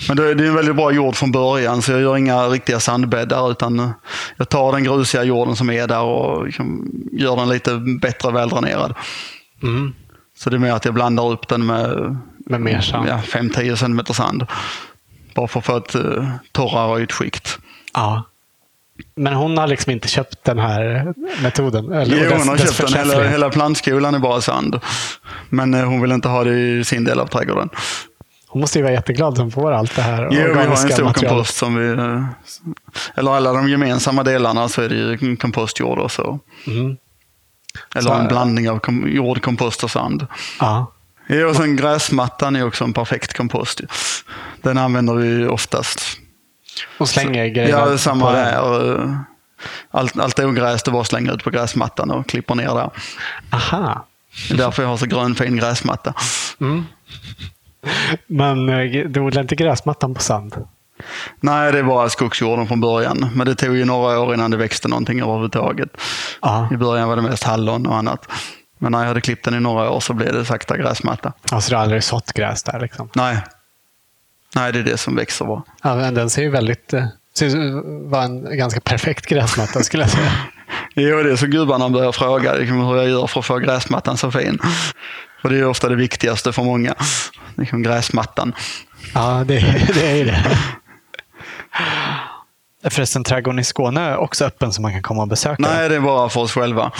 [0.08, 2.80] Men det, det är en väldigt bra jord från början så jag gör inga riktiga
[2.80, 3.92] sandbäddar utan
[4.36, 8.94] jag tar den grusiga jorden som är där och liksom gör den lite bättre väldränerad.
[9.62, 9.94] Mm.
[10.38, 12.16] Så det är mer att jag blandar upp den med
[12.46, 13.08] Med mer sand.
[13.08, 14.46] ja, 5-10 cm sand.
[15.36, 17.58] Bara för att få ett uh, torrare ytskikt.
[17.94, 18.22] Ja.
[19.14, 21.92] Men hon har liksom inte köpt den här metoden?
[21.92, 23.08] Eller, Jo, dess- hon har köpt den.
[23.08, 24.80] Hela, hela plantskolan är bara sand.
[25.48, 27.68] Men eh, hon vill inte ha det i sin del av trädgården.
[28.48, 31.12] Hon måste ju vara jätteglad som får allt det här Jo, vi har en stor
[31.12, 31.88] kompost som vi...
[31.90, 32.24] eh,
[33.14, 36.38] Eller alla de gemensamma delarna så är det ju kompostjord och så.
[36.66, 36.96] Mm.
[37.94, 40.26] Eller Så- en blandning av kom- jord, kompost och sand.
[40.60, 40.92] Ja.
[41.26, 43.80] Ja, och sen gräsmattan är också en perfekt kompost.
[44.62, 46.00] Den använder vi oftast.
[46.98, 48.44] Och slänger grejerna Ja, samma på den.
[48.44, 49.02] där.
[49.04, 49.10] eh,
[49.90, 52.90] Allt, allt ogräs det bara slänger ut på gräsmattan och klipper ner där.
[53.52, 54.06] Aha.
[54.48, 56.14] Det är därför jag har så grön fin gräsmatta.
[58.26, 60.54] Men eh, du odlar inte gräsmattan på sand?
[61.40, 63.30] Nej, det är bara skogsjorden från början.
[63.34, 65.88] Men det tog ju några år innan det växte någonting överhuvudtaget.
[66.42, 66.68] Ja.
[66.72, 68.28] I början var det mest hallon och annat.
[68.78, 71.32] Men när jag hade klippt den i några år så blev det sakta gräsmatta.
[71.52, 73.08] Alltså du har aldrig sått gräs där liksom?
[73.14, 73.38] Nej.
[74.54, 75.62] Nej, det är det som växer bara.
[75.82, 76.92] Ja, men den ser ju väldigt...
[76.92, 77.06] eh,
[77.38, 80.32] Ser ut att vara en ganska perfekt gräsmatta skulle jag säga.
[80.94, 84.16] Jo, det är så gubbarna börjar fråga liksom, hur jag gör för att få gräsmattan
[84.16, 84.58] så fin.
[85.42, 86.94] För det är ofta det viktigaste för många.
[87.54, 88.52] Liksom gräsmattan.
[89.14, 89.60] Ja, det,
[89.94, 90.58] det är det.
[92.86, 95.56] Är Förresten, trädgården i Skåne är också öppen så man kan komma och besöka?
[95.58, 96.92] Nej, det är bara för oss själva.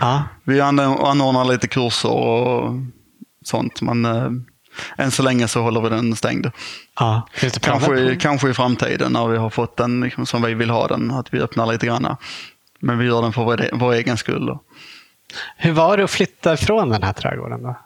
[0.00, 0.22] Ja.
[0.44, 2.72] Vi anor- anordnar lite kurser och
[3.44, 3.82] sånt.
[3.82, 4.28] Men eh,
[4.96, 6.46] än så länge så håller vi den stängd.
[7.60, 10.70] planer Kanske, i- kanske i framtiden när vi har fått den liksom, som vi vill
[10.70, 11.10] ha den.
[11.10, 12.16] Att vi öppnar lite grann.
[12.80, 14.46] Men vi gör den för vår, vår egen skull.
[14.46, 14.60] Då.
[15.56, 17.62] Hur var det att flytta ifrån den här trädgården?
[17.62, 17.76] Då?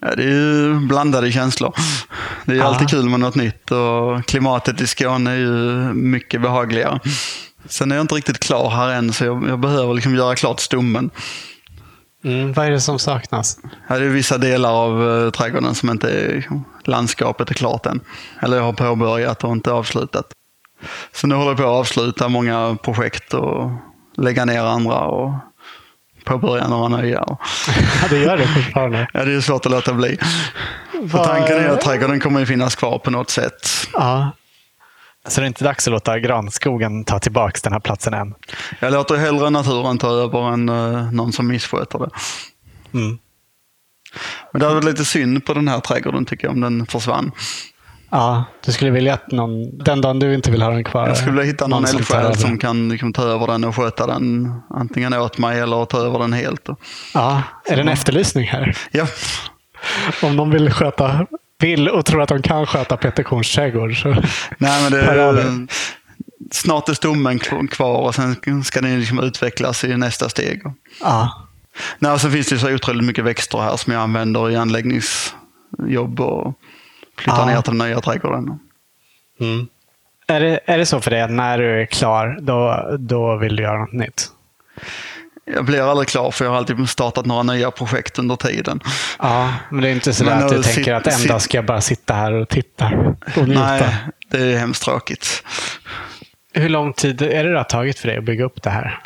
[0.00, 1.74] Ja, det är ju blandade känslor.
[2.44, 2.64] Det är Ja.
[2.64, 5.52] alltid kul med något nytt och klimatet i Skåne är ju
[5.94, 7.00] mycket behagligare.
[7.68, 10.60] Sen är jag inte riktigt klar här än så jag, jag behöver liksom göra klart
[10.60, 11.10] stommen.
[12.24, 13.58] Mm, vad är det som saknas?
[13.88, 16.50] Ja, det är vissa delar av eh, trädgården som inte är,
[16.84, 18.00] landskapet är klart än.
[18.42, 20.26] Eller jag har påbörjat och inte avslutat.
[21.12, 23.70] Så nu håller jag på att avsluta många projekt och
[24.16, 25.32] lägga ner andra och
[26.26, 27.24] påbörja några nya.
[27.26, 27.38] Ja,
[28.10, 29.08] det gör det fortfarande.
[29.12, 30.18] ja, det är svårt att låta bli.
[31.10, 33.68] För tanken är att trädgården kommer ju finnas kvar på något sätt.
[33.92, 34.30] Ja.
[35.28, 38.34] Så det är inte dags att låta granskogen ta tillbaka den här platsen än?
[38.80, 42.10] Jag låter hellre naturen ta över än eh, någon som missköter det.
[42.98, 43.18] Mm.
[44.52, 47.32] Men det hade varit lite synd på den här trädgården tycker jag om den försvann.
[48.10, 51.16] Ja, du skulle vilja att någon, den dagen du inte vill ha den kvar, Jag
[51.16, 55.14] skulle vilja hitta någon, eldsjäl som kan liksom, ta över den och sköta den antingen
[55.14, 56.68] åt mig eller ta över den helt.
[57.14, 58.76] Ja, är det en efterlysning här?
[58.90, 59.06] Ja,
[60.22, 61.26] Om någon vill sköta,
[61.58, 64.08] vill och tror att de kan sköta Peter Korns trädgård så
[64.58, 65.66] nej men det,
[66.52, 70.62] snart är stommen kv- kvar och sen ska den liksom utvecklas i nästa steg.
[71.00, 71.42] ja.
[71.98, 76.20] Nej, och sen finns det så otroligt mycket växter här som jag använder i anläggningsjobb
[76.20, 76.54] och
[77.18, 77.46] flyttar Ja.
[77.46, 78.58] ner till den nya trädgården.
[79.40, 79.66] Mm.
[80.28, 83.56] Är, det, är det så för dig att när du är klar, då, då vill
[83.56, 84.26] du göra något nytt?
[85.44, 88.80] Jag blir aldrig klar för jag har alltid startat några nya projekt under tiden.
[89.18, 91.64] Ja, men det är inte så att du tänker sit- att en dag ska jag
[91.66, 92.90] bara sitta här och titta
[93.36, 93.64] och njuta.
[93.66, 93.96] Nej,
[94.30, 95.42] det är hemskt tråkigt.
[96.52, 98.98] Hur lång tid är det det har tagit för dig att bygga upp det här?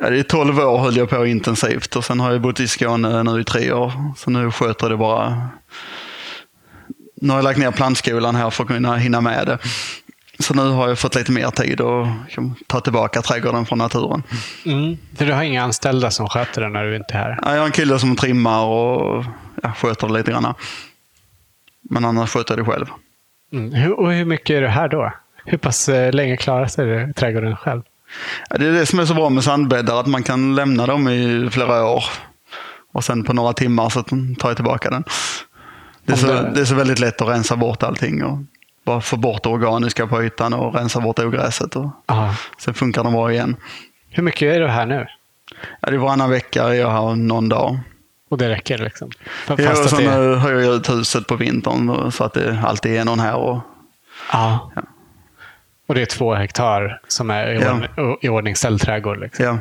[0.00, 2.68] Ja, det är 12 år höll jag på intensivt och sen har jag bott i
[2.68, 3.92] Skåne nu i tre år.
[4.16, 5.48] Så nu sköter det bara.
[7.20, 9.58] Nu har jag lagt ner plantskolan här för att kunna hinna med det.
[10.38, 14.22] Så nu har jag fått lite mer tid att liksom, ta tillbaka trädgården från naturen.
[14.66, 14.98] Mm.
[15.10, 17.38] Du har inga anställda som sköter det när du inte är här?
[17.42, 19.24] Ja, Jag har en kille som trimmar och
[19.62, 20.54] ja, sköter det lite grann.
[21.90, 22.86] Men annars sköter jag det själv.
[23.52, 23.72] Mm.
[23.72, 25.12] Hur, och hur mycket är du här då?
[25.44, 27.82] Hur pass eh, länge klarar sig du trädgården själv?
[28.50, 31.08] Ja, det är det som är så bra med sandbäddar, att man kan lämna dem
[31.08, 32.04] i flera år.
[32.92, 35.04] Och sen på några timmar så tar jag tillbaka den.
[36.06, 38.24] Det är, så, det- är så väldigt lätt att rensa bort allting.
[38.24, 38.38] Och
[38.84, 41.76] bara få bort det organiska på ytan och rensa bort ogräset.
[41.76, 41.90] Och
[42.58, 43.56] sen funkar de bra igen.
[44.10, 45.06] Hur mycket är du här nu?
[45.80, 47.78] Ja, det är varannan vecka jag här någon dag.
[48.28, 49.10] Och det räcker liksom?
[49.48, 52.58] F- Ja, Fast och sen det, höjer jag ut huset på vintern så att det
[52.64, 53.34] alltid är någon här.
[53.36, 53.60] Och,
[54.32, 54.72] ja.
[54.76, 54.82] Ja.
[55.88, 57.72] Och det är två hektar som är i, Ja.
[57.72, 59.20] ordning, i ordningställd trädgård?
[59.20, 59.44] Liksom.
[59.44, 59.58] ja.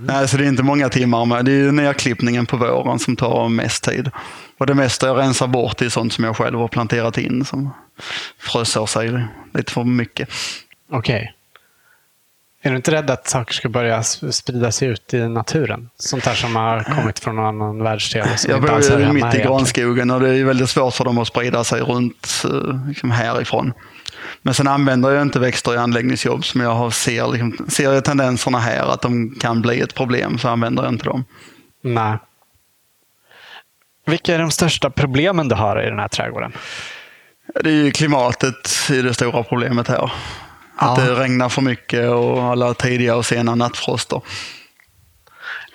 [0.00, 1.44] Nej, så det är inte många timmar med.
[1.44, 4.10] Det är ju nedklippningen på våren som tar mest tid.
[4.58, 7.70] Och det mesta jag rensar bort är sånt som jag själv har planterat in som
[8.38, 9.24] frösår sig
[9.54, 10.28] lite för mycket.
[10.92, 11.34] Okej.
[12.62, 15.90] Är du inte rädd att saker ska börja sprida sig ut i naturen?
[15.96, 18.28] Sånt här som har kommit från någon annan världsdel.
[18.48, 21.64] Jag bor ju mitt i granskogen och det är väldigt svårt för dem att sprida
[21.64, 23.72] sig runt eh, liksom härifrån.
[24.42, 28.04] Men sen använder jag inte växter i anläggningsjobb som jag har, ser, liksom, ser jag
[28.04, 31.24] tendenserna här att de kan bli ett problem så använder jag inte dem.
[31.82, 32.18] Nej.
[34.06, 36.52] Vilka är de största problemen du har i den här trädgården?
[37.64, 40.12] Det är ju klimatet är det stora problemet här.
[40.76, 44.22] Att det regnar för mycket och alla tidiga och sena nattfroster.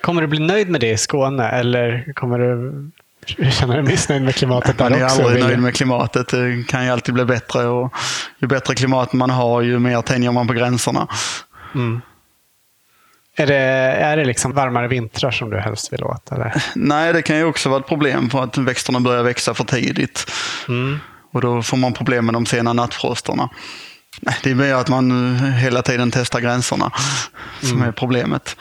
[0.00, 2.90] Kommer du bli nöjd med det i Skåne eller kommer du
[3.26, 5.22] känna dig missnöjd med klimatet där Man är också?
[5.22, 6.28] aldrig nöjd med klimatet.
[6.28, 7.66] Det kan ju alltid bli bättre.
[7.66, 7.94] Och
[8.38, 11.08] ju bättre klimat man har, ju mer tänjer man på gränserna.
[11.74, 12.00] Mm.
[13.36, 16.32] Är det, är det liksom varmare vintrar som du helst vill åt?
[16.32, 16.62] Eller?
[16.74, 20.30] Nej, det kan ju också vara ett problem för att växterna börjar växa för tidigt.
[20.68, 21.00] Mm.
[21.32, 23.48] Och då får man problem med de sena nattfrosterna.
[24.42, 26.92] Det är mer att man hela tiden testar gränserna
[27.60, 28.56] som är problemet.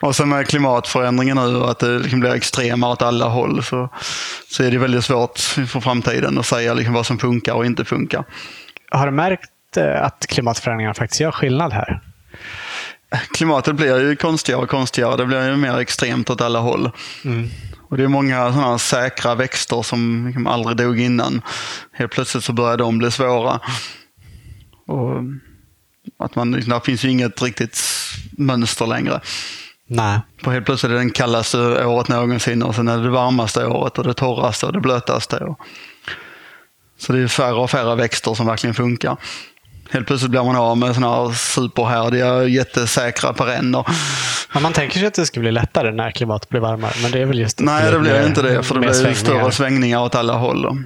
[0.00, 3.88] Och sen med klimatförändringen nu och att det liksom blir extremare åt alla håll så,
[4.50, 7.84] så är det väldigt svårt för framtiden att säga liksom vad som funkar och inte
[7.84, 8.24] funkar.
[8.90, 12.00] Har du märkt eh, att klimatförändringarna faktiskt gör skillnad här?
[13.34, 15.16] Klimatet blir ju konstigare och konstigare.
[15.16, 16.90] Det blir ju mer extremt åt alla håll.
[17.88, 21.42] Och det är många sådana säkra växter som liksom aldrig dog innan.
[21.92, 23.60] Helt plötsligt så börjar de bli svåra.
[24.86, 25.22] Och
[26.18, 27.80] att man, liksom, det finns ju inget riktigt
[28.30, 29.20] mönster längre.
[29.90, 30.20] Nej.
[30.44, 33.66] För helt plötsligt är det den kallaste året någonsin och sen är det det varmaste
[33.66, 35.36] året och det torraste och det blötaste.
[35.36, 35.58] Och...
[36.98, 39.16] Så det är färre och färre växter som verkligen funkar.
[39.90, 43.84] Helt plötsligt blir man av med sådana här superhärdiga, jättesäkra perenner.
[44.54, 47.20] Ja, man tänker sig att det ska bli lättare när klimatet blir varmare, men det
[47.22, 49.14] är väl just Nej, det blir mer- inte det, för det blir svängningar.
[49.24, 50.84] större svängningar åt alla håll.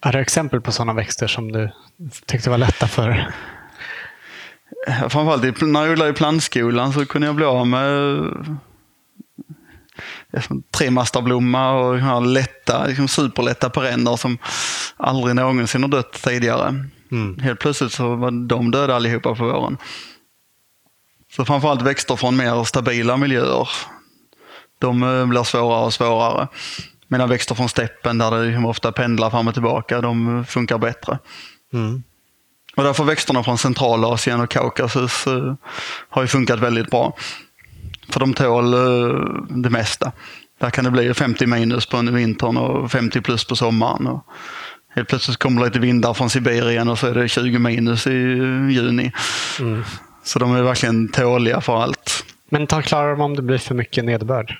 [0.00, 1.70] Har du exempel på sådana växter som du
[2.26, 3.30] tyckte var lätta för?
[4.86, 8.16] Framförallt när jag odlade i plantskolan så kunde jag bli av med
[10.32, 14.38] eh, tremastablomma och här lätta, liksom superlätta perenner som
[14.96, 16.84] aldrig någonsin har dött tidigare.
[17.12, 17.38] Mm.
[17.38, 19.78] Helt plötsligt så var de döda allihopa på våren.
[21.36, 23.68] Så framförallt växter från mer stabila miljöer.
[24.78, 26.48] De eh, blir svårare och svårare.
[27.08, 30.78] Medan växter från steppen där det liksom ofta pendlar fram och tillbaka, de eh, funkar
[30.78, 31.18] bättre.
[31.72, 32.02] Mm.
[32.74, 35.54] Och därför växterna från Centralasien och Kaukasus eh,
[36.08, 37.16] har ju funkat väldigt bra.
[38.08, 40.12] För de tål eh, det mesta.
[40.60, 44.06] Där kan det bli 50 minus på vintern och 50 plus på sommaren.
[44.06, 44.26] Och
[44.94, 48.10] helt plötsligt kommer det lite vindar från Sibirien och så är det 20 minus i
[48.10, 49.12] eh, juni.
[49.60, 49.84] Mm.
[50.22, 52.24] Så de är verkligen tåliga för allt.
[52.50, 54.54] Men ta klarar de om det blir för mycket nederbörd?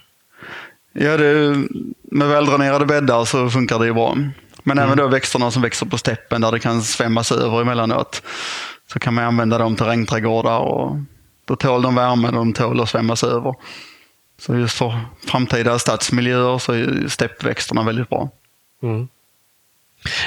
[0.92, 1.64] Ja, det,
[2.02, 4.16] med väldränerade bäddar så funkar det ju bra.
[4.66, 8.22] Men även då växterna som växer på steppen där det kan svämmas över emellanåt.
[8.92, 10.96] Så kan man använda dem till regnträdgårdar och
[11.44, 13.54] då tål de värme och de tål att svämmas över.
[14.40, 18.30] Så just för framtida stadsmiljöer så är steppväxterna väldigt bra.
[18.82, 19.08] Mm.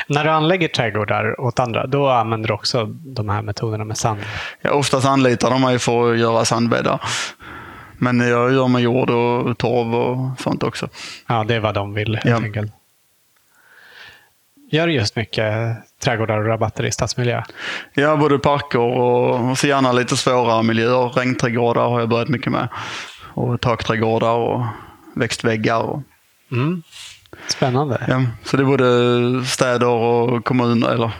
[0.07, 4.19] När du anlägger trädgårdar åt andra, då använder du också de här metoderna med sand?
[4.61, 7.01] Ja, oftast anlitar de mig för att göra sandbäddar.
[7.97, 10.89] Men jag gör med jord och torv och sånt också.
[11.27, 12.35] Ja, det är vad de vill helt Ja.
[12.35, 12.71] enkelt.
[14.71, 17.43] Gör just mycket trädgårdar och rabatter i stadsmiljö?
[17.93, 21.09] Ja, både parker och, och så gärna lite svårare miljöer.
[21.09, 22.67] Regnträdgårdar har jag börjat mycket med.
[23.33, 24.65] Och takträdgårdar och
[25.15, 25.79] växtväggar.
[25.81, 26.03] Och,
[26.51, 26.83] Mm.
[27.47, 28.05] Spännande.
[28.07, 30.89] ja, så det är både städer och kommuner.
[30.89, 31.11] Eller,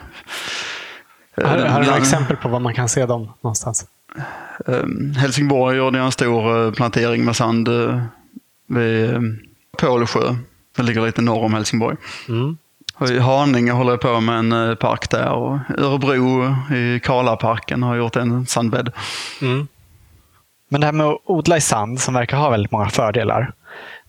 [1.44, 3.86] Har, har du några exempel på var man kan se dem någonstans?
[4.66, 4.84] Eh,
[5.20, 8.02] Helsingborg gjorde en stor eh, plantering med sand eh,
[8.68, 9.20] vid eh,
[9.78, 10.34] Pålsjö.
[10.76, 11.96] Det ligger lite norr om Helsingborg.
[12.28, 12.56] Mm.
[12.98, 15.28] Och I Haninge håller jag på med en eh, park där.
[15.28, 18.92] Och Örebro i Karlaparken har gjort en sandbädd.
[19.42, 19.68] Mm.
[20.68, 23.52] Men det här med att odla i sand, som verkar ha väldigt många fördelar.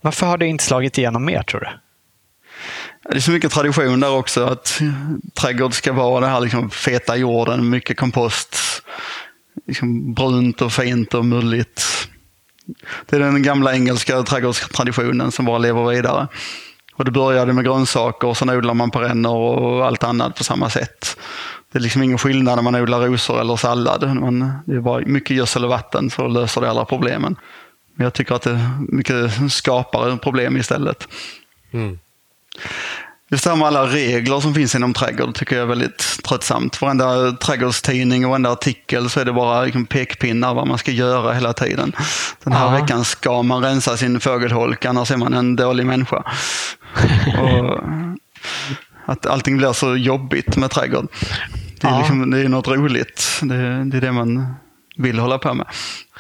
[0.02, 1.68] Varför har det inte slagit igenom mer, tror du?
[3.10, 4.82] Det är så mycket tradition där också att
[5.34, 8.58] trädgård ska vara det här liksom feta jorden, mycket kompost,
[9.68, 12.10] liksom brunt och fint och mulligt.
[13.06, 16.28] Det är den gamla engelska trädgårdstraditionen som bara lever vidare.
[17.00, 20.70] Och det började med grönsaker och sen odlar man perenner och allt annat på samma
[20.70, 21.18] sätt.
[21.72, 24.16] Det är liksom ingen skillnad när man odlar rosor eller sallad.
[24.16, 27.36] Man, det är bara mycket gödsel och vatten så löser det alla problemen.
[27.96, 31.08] Men jag tycker att det mycket skapar problem istället.
[31.72, 32.00] Mm.
[33.32, 36.82] Just det här med alla regler som finns inom trädgård tycker jag är väldigt tröttsamt.
[36.82, 41.34] Varenda trädgårdstidning och varenda artikel så är det bara liksom pekpinnar vad man ska göra
[41.34, 41.92] hela tiden.
[42.44, 42.82] Den här Ja.
[42.82, 46.24] veckan ska man rensa sin fågelholk, annars är man en dålig människa.
[47.42, 47.80] och
[49.06, 51.08] att allting blir så jobbigt med trädgård.
[51.82, 53.40] Det är, liksom, det är något roligt.
[53.42, 54.54] Det, det är det man
[54.98, 55.68] vill hålla på med.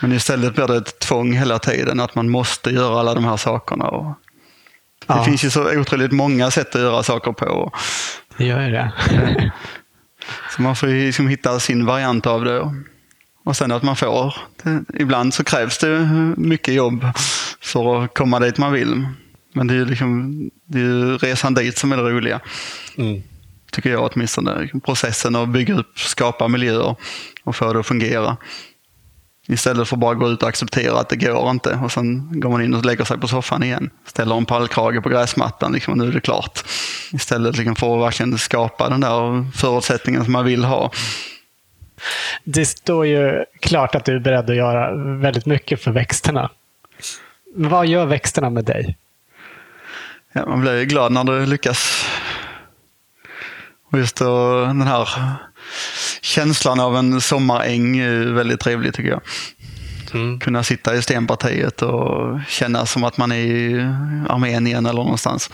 [0.01, 3.38] Men istället blir det ett tvång hela tiden att man måste göra alla de här
[3.38, 3.86] sakerna.
[3.86, 4.16] Och
[5.10, 5.24] det Ja.
[5.24, 7.72] finns ju så otroligt många sätt att göra saker på.
[8.38, 8.91] Det gör ju det.
[10.55, 12.74] Så man får ju liksom hitta sin variant av det.
[13.45, 14.36] Och sen att man får.
[14.64, 15.99] Det, ibland så krävs det
[16.38, 17.05] mycket jobb
[17.62, 19.07] för att komma dit man vill.
[19.53, 22.39] Men det är ju liksom, det är ju resan dit som är det roliga.
[22.97, 23.24] Mm.
[23.72, 24.70] tycker jag åtminstone.
[24.86, 26.95] Processen att bygga upp, skapa miljöer
[27.43, 28.38] och få det att fungera.
[29.50, 32.50] Istället för att bara gå ut och acceptera att det går inte och sen går
[32.50, 33.89] man in och lägger sig på soffan igen.
[34.06, 36.64] Ställer en pallkrage på gräsmattan liksom, och nu är det klart.
[37.12, 40.91] Istället liksom för att verkligen skapa den där förutsättningen som man vill ha.
[42.43, 46.50] Det står ju klart att du är beredd att göra väldigt mycket för växterna.
[47.56, 48.97] Vad gör växterna med dig?
[50.34, 52.06] Ja, man blir glad när det lyckas.
[53.91, 55.10] Och just då, den här
[56.22, 59.22] känslan av en sommaräng är väldigt trevlig tycker jag.
[60.13, 60.39] Mm.
[60.39, 63.82] Kunna sitta i stenpartiet och känna som att man är i
[64.30, 65.49] Armenien eller någonstans.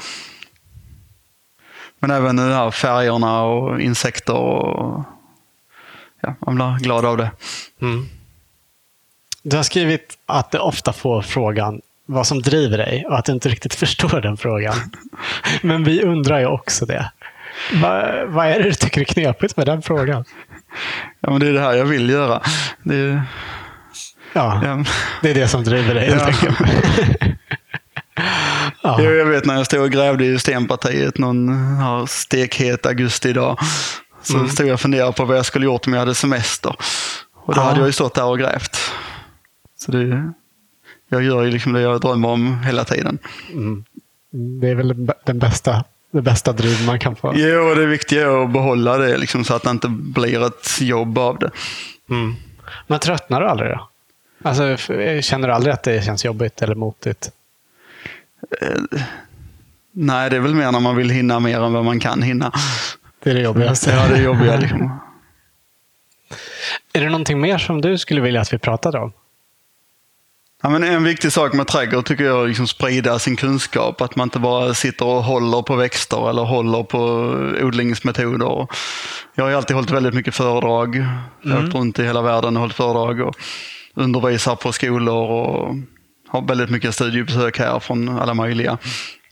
[1.99, 4.33] Men även de här färgerna och insekter.
[4.33, 5.03] Och,
[6.21, 7.31] ja, man blir glad av det.
[7.81, 8.05] Mm.
[9.43, 13.31] Du har skrivit att du ofta får frågan vad som driver dig och att du
[13.31, 14.75] inte riktigt förstår den frågan.
[15.61, 17.11] Men vi undrar ju också det.
[17.73, 20.25] Va, vad är det du tycker är knepigt med den frågan?
[21.19, 22.41] Ja, men det är det här jag vill göra.
[22.83, 23.23] Det är,
[24.33, 24.83] ja, ja.
[25.21, 26.27] det är det som driver dig helt ja.
[26.27, 26.57] enkelt.
[28.83, 29.01] ja.
[29.01, 33.57] Jag vet när jag stod och grävde i stenpartiet någon här stekhet augustidag.
[34.21, 34.49] Så mm.
[34.49, 36.75] stod jag och funderade på vad jag skulle gjort om jag hade semester.
[37.35, 37.65] Och då ja.
[37.65, 38.77] hade jag ju stått där och grävt.
[39.77, 40.33] Så det,
[41.09, 43.17] jag gör ju liksom det jag drömmer om hela tiden.
[43.53, 43.85] Mm.
[44.61, 45.83] Det är väl den bästa
[46.15, 47.33] det bästa driv man kan få.
[47.35, 51.17] Jo, det viktiga är att behålla det liksom, så att det inte blir ett jobb
[51.17, 51.51] av det.
[52.09, 52.35] Mm.
[52.87, 53.89] Men tröttnar du aldrig då?
[54.43, 54.77] Alltså,
[55.21, 57.31] känner du aldrig att det känns jobbigt eller motigt?
[58.61, 58.99] Eh,
[59.91, 62.51] nej, det är väl mer när man vill hinna mer än vad man kan hinna.
[63.23, 63.91] Det är det jobbigaste.
[63.91, 64.57] Ja, det är jobbiga.
[64.57, 64.99] Liksom.
[66.93, 69.13] Är det någonting mer som du skulle vilja att vi pratade om?
[70.65, 74.01] Ja, men en viktig sak med trädgård tycker jag är att liksom sprida sin kunskap.
[74.01, 76.99] Att man inte bara sitter och håller på växter eller håller på
[77.65, 78.67] odlingsmetoder.
[79.35, 80.95] Jag har alltid hållit väldigt mycket föredrag.
[80.95, 81.09] Mm.
[81.41, 81.77] Jag har åkt mm.
[81.77, 83.35] runt i hela världen och hållit föredrag och
[83.93, 85.75] undervisar på skolor och
[86.27, 88.77] har väldigt mycket studiebesök här från alla möjliga.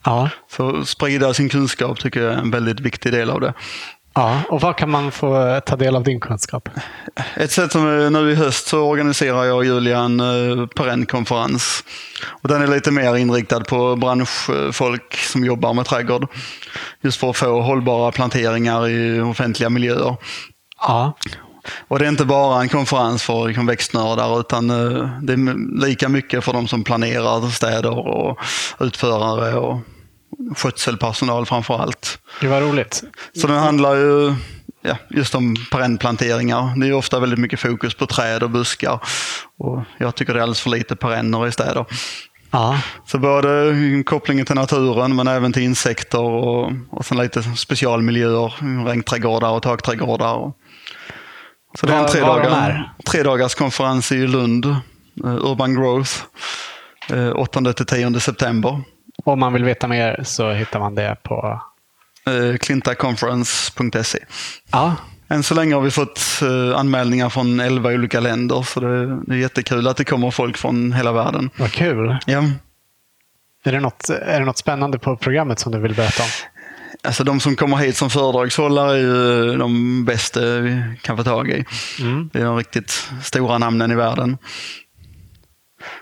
[0.03, 0.29] Ja.
[0.51, 3.53] Så sprida sin kunskap tycker jag är en väldigt viktig del av det.
[4.16, 6.70] Ja, och var kan man få ta del av din kunskap?
[7.36, 11.84] Ett sätt som nu i höst så organiserar jag och Julia en eh, perennkonferens.
[12.26, 16.28] Och den är lite mer inriktad på branschfolk som jobbar med trädgård.
[17.01, 20.16] Just för att få hållbara planteringar i offentliga miljöer.
[20.80, 21.14] Ja.
[21.88, 26.09] Och det är inte bara en konferens för liksom växtnördar utan eh, det är lika
[26.09, 28.39] mycket för de som planerar städer och
[28.80, 29.80] utförare och
[30.55, 32.19] skötselpersonal framför allt.
[32.41, 33.03] Det var roligt.
[33.41, 34.36] Så den handlar ju
[34.81, 36.79] ja, just om perennplanteringar.
[36.79, 38.99] Det är ofta väldigt mycket fokus på träd och buskar.
[39.57, 41.86] Och jag tycker det är alldeles för lite perenner i städer.
[42.51, 42.79] Ja.
[43.05, 43.73] Så både
[44.05, 50.53] kopplingen till naturen men även till insekter och, och sen lite specialmiljöer, regnträdgårdar och takträdgårdar.
[51.79, 54.75] Så det är en tre, dagar, tre dagars konferens i Lund, eh,
[55.23, 56.11] Urban Growth,
[57.09, 58.81] 8-10 eh, september.
[59.24, 61.61] Om man vill veta mer så hittar man det på
[62.28, 64.19] eh, klintaconference.se.
[64.71, 64.95] Ja.
[65.28, 69.34] Än så länge har vi fått eh, anmälningar från 11 olika länder så det, det
[69.34, 71.49] är jättekul att det kommer folk från hela världen.
[71.57, 72.17] Vad kul.
[72.26, 72.43] Ja.
[73.65, 76.30] Är det, något, är det något spännande på programmet som du vill berätta om?
[77.03, 81.49] Alltså de som kommer hit som föredragshållare är ju de bästa vi kan få tag
[81.49, 81.65] i.
[81.99, 82.30] Mm.
[82.34, 84.38] Det är de riktigt stora namnen i världen.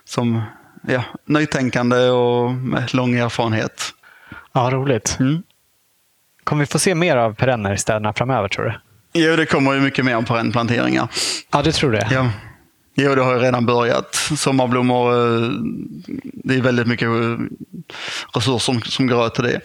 [0.05, 0.41] Som
[0.87, 3.93] ja, nytänkande och med lång erfarenhet.
[4.53, 5.17] Ja, roligt.
[5.19, 5.43] Mm.
[6.43, 8.73] Kommer vi få se mer av perenner i städerna framöver tror du?
[9.13, 11.07] Jo, det kommer ju mycket mer perennplanteringar.
[11.51, 12.07] Ja, du tror det?
[12.11, 12.29] Ja.
[12.95, 14.15] Jo, det har ju redan börjat.
[14.15, 15.49] Sommarblommor, eh,
[16.23, 17.37] det är väldigt mycket eh,
[18.33, 19.61] resurser som, som går åt till det.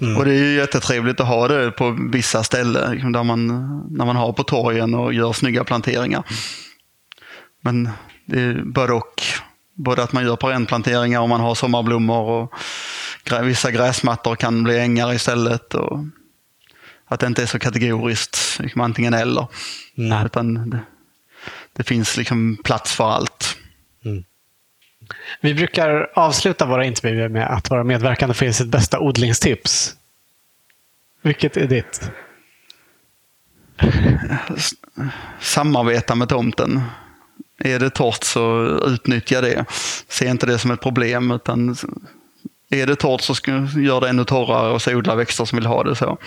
[0.00, 0.16] Mm.
[0.16, 3.46] Och det är ju jättetrevligt att ha det på vissa ställen, liksom där man,
[3.90, 6.22] när man har på torgen och gör snygga planteringar.
[7.60, 7.88] Men
[8.26, 9.22] det är både och.
[9.74, 12.54] Både att man gör perennplanteringar och man har sommarblommor och
[13.42, 15.74] vissa gräsmattor kan bli ängar istället.
[15.74, 15.98] Och
[17.06, 19.46] att det inte är så kategoriskt, liksom antingen eller.
[19.94, 20.26] Nej.
[20.26, 20.80] Utan det,
[21.72, 23.56] det, finns liksom plats för allt.
[24.04, 24.24] Mm.
[25.40, 29.94] Vi brukar avsluta våra intervjuer med att våra medverkande får ge sitt bästa odlingstips.
[31.22, 32.10] Vilket är ditt?
[35.40, 36.82] Samarbeta med tomten.
[37.64, 39.64] Är det torrt så utnyttja det.
[40.08, 41.76] Se inte det som ett problem utan
[42.70, 43.34] är det torrt så
[43.80, 46.18] gör det ännu torrare och så odla växter som vill ha det så.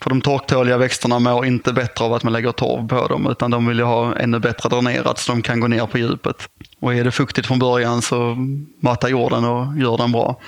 [0.00, 3.50] För de torktåliga växterna mår inte bättre av att man lägger torv på dem utan
[3.50, 6.48] de vill ju ha ännu bättre dränerat så de kan gå ner på djupet.
[6.80, 8.36] Och är det fuktigt från början så
[8.80, 10.40] mata jorden och gör den bra.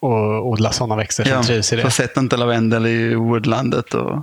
[0.00, 1.82] och odla sådana växter som Ja, trivs i det.
[1.82, 4.22] så sätt inte lavendel i woodlandet och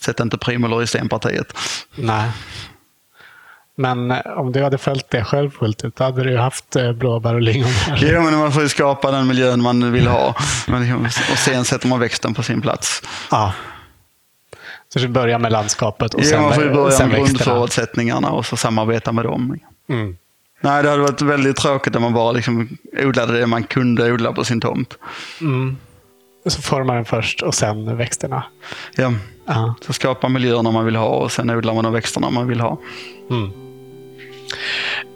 [0.00, 1.52] sätt inte primulor i stenpartiet.
[1.94, 2.30] Nej.
[3.80, 6.92] Men eh, om du hade följt det själv fullt ut, då hade du haft eh,
[6.92, 7.98] blåbär och lingon här.
[8.02, 10.34] Jo, men man får ju skapa den miljön man vill ha.
[10.66, 13.02] Liksom, och sen sätter man växten på sin plats.
[13.30, 13.52] Ja.
[14.92, 18.46] Så du börjar med landskapet och Jo, sen, man får ju börja med grundförutsättningarna och
[18.46, 19.58] så samarbeta med dem.
[19.88, 20.16] Mm.
[20.60, 22.68] Nej, det hade varit väldigt tråkigt om man bara liksom
[23.04, 24.94] odlade det man kunde odla på sin tomt.
[25.40, 25.76] Mm.
[26.46, 28.42] Så formar den först och sen växterna.
[28.96, 29.12] Ja,
[29.46, 29.74] Ja.
[29.86, 32.78] så skapa miljöerna man vill ha och sen odlar man de växterna man vill ha.
[33.30, 33.50] Mm.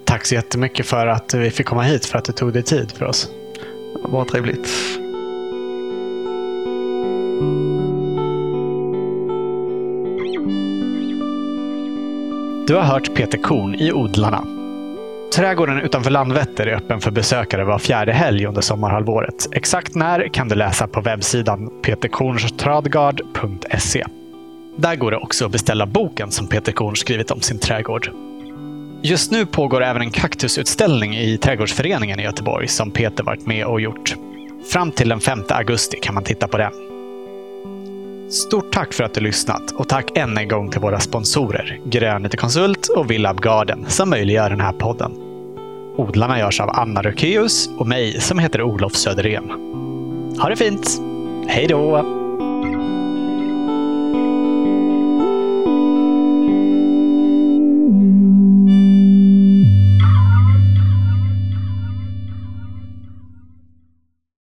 [0.05, 2.91] Tack så jättemycket för att vi fick komma hit, för att du tog dig tid
[2.91, 3.29] för oss.
[4.11, 4.69] Bara trevligt.
[12.67, 14.45] Du har hört Peter Korn i Odlarna.
[15.35, 19.47] Trädgården utanför Landvetter är öppen för besökare var fjärde helg under sommarhalvåret.
[19.51, 24.05] Exakt när kan du läsa på webbsidan peterkornstradgard.se.
[24.77, 28.09] Där går det också att beställa boken som Peter Korn skrivit om sin trädgård.
[29.01, 33.81] Just nu pågår även en kaktusutställning i Trädgårdsföreningen i Göteborg som Peter varit med och
[33.81, 34.15] gjort.
[34.71, 36.71] Fram till den 5 augusti kan man titta på den.
[38.29, 42.37] Stort tack för att du lyssnat och tack än en gång till våra sponsorer Grönyte
[42.37, 45.11] Konsult och Villab Garden som möjliggör den här podden.
[45.97, 49.51] Odlarna görs av Anna Rökeus och mig som heter Olof Söderén.
[50.39, 51.01] Ha det fint!
[51.47, 52.24] Hej då!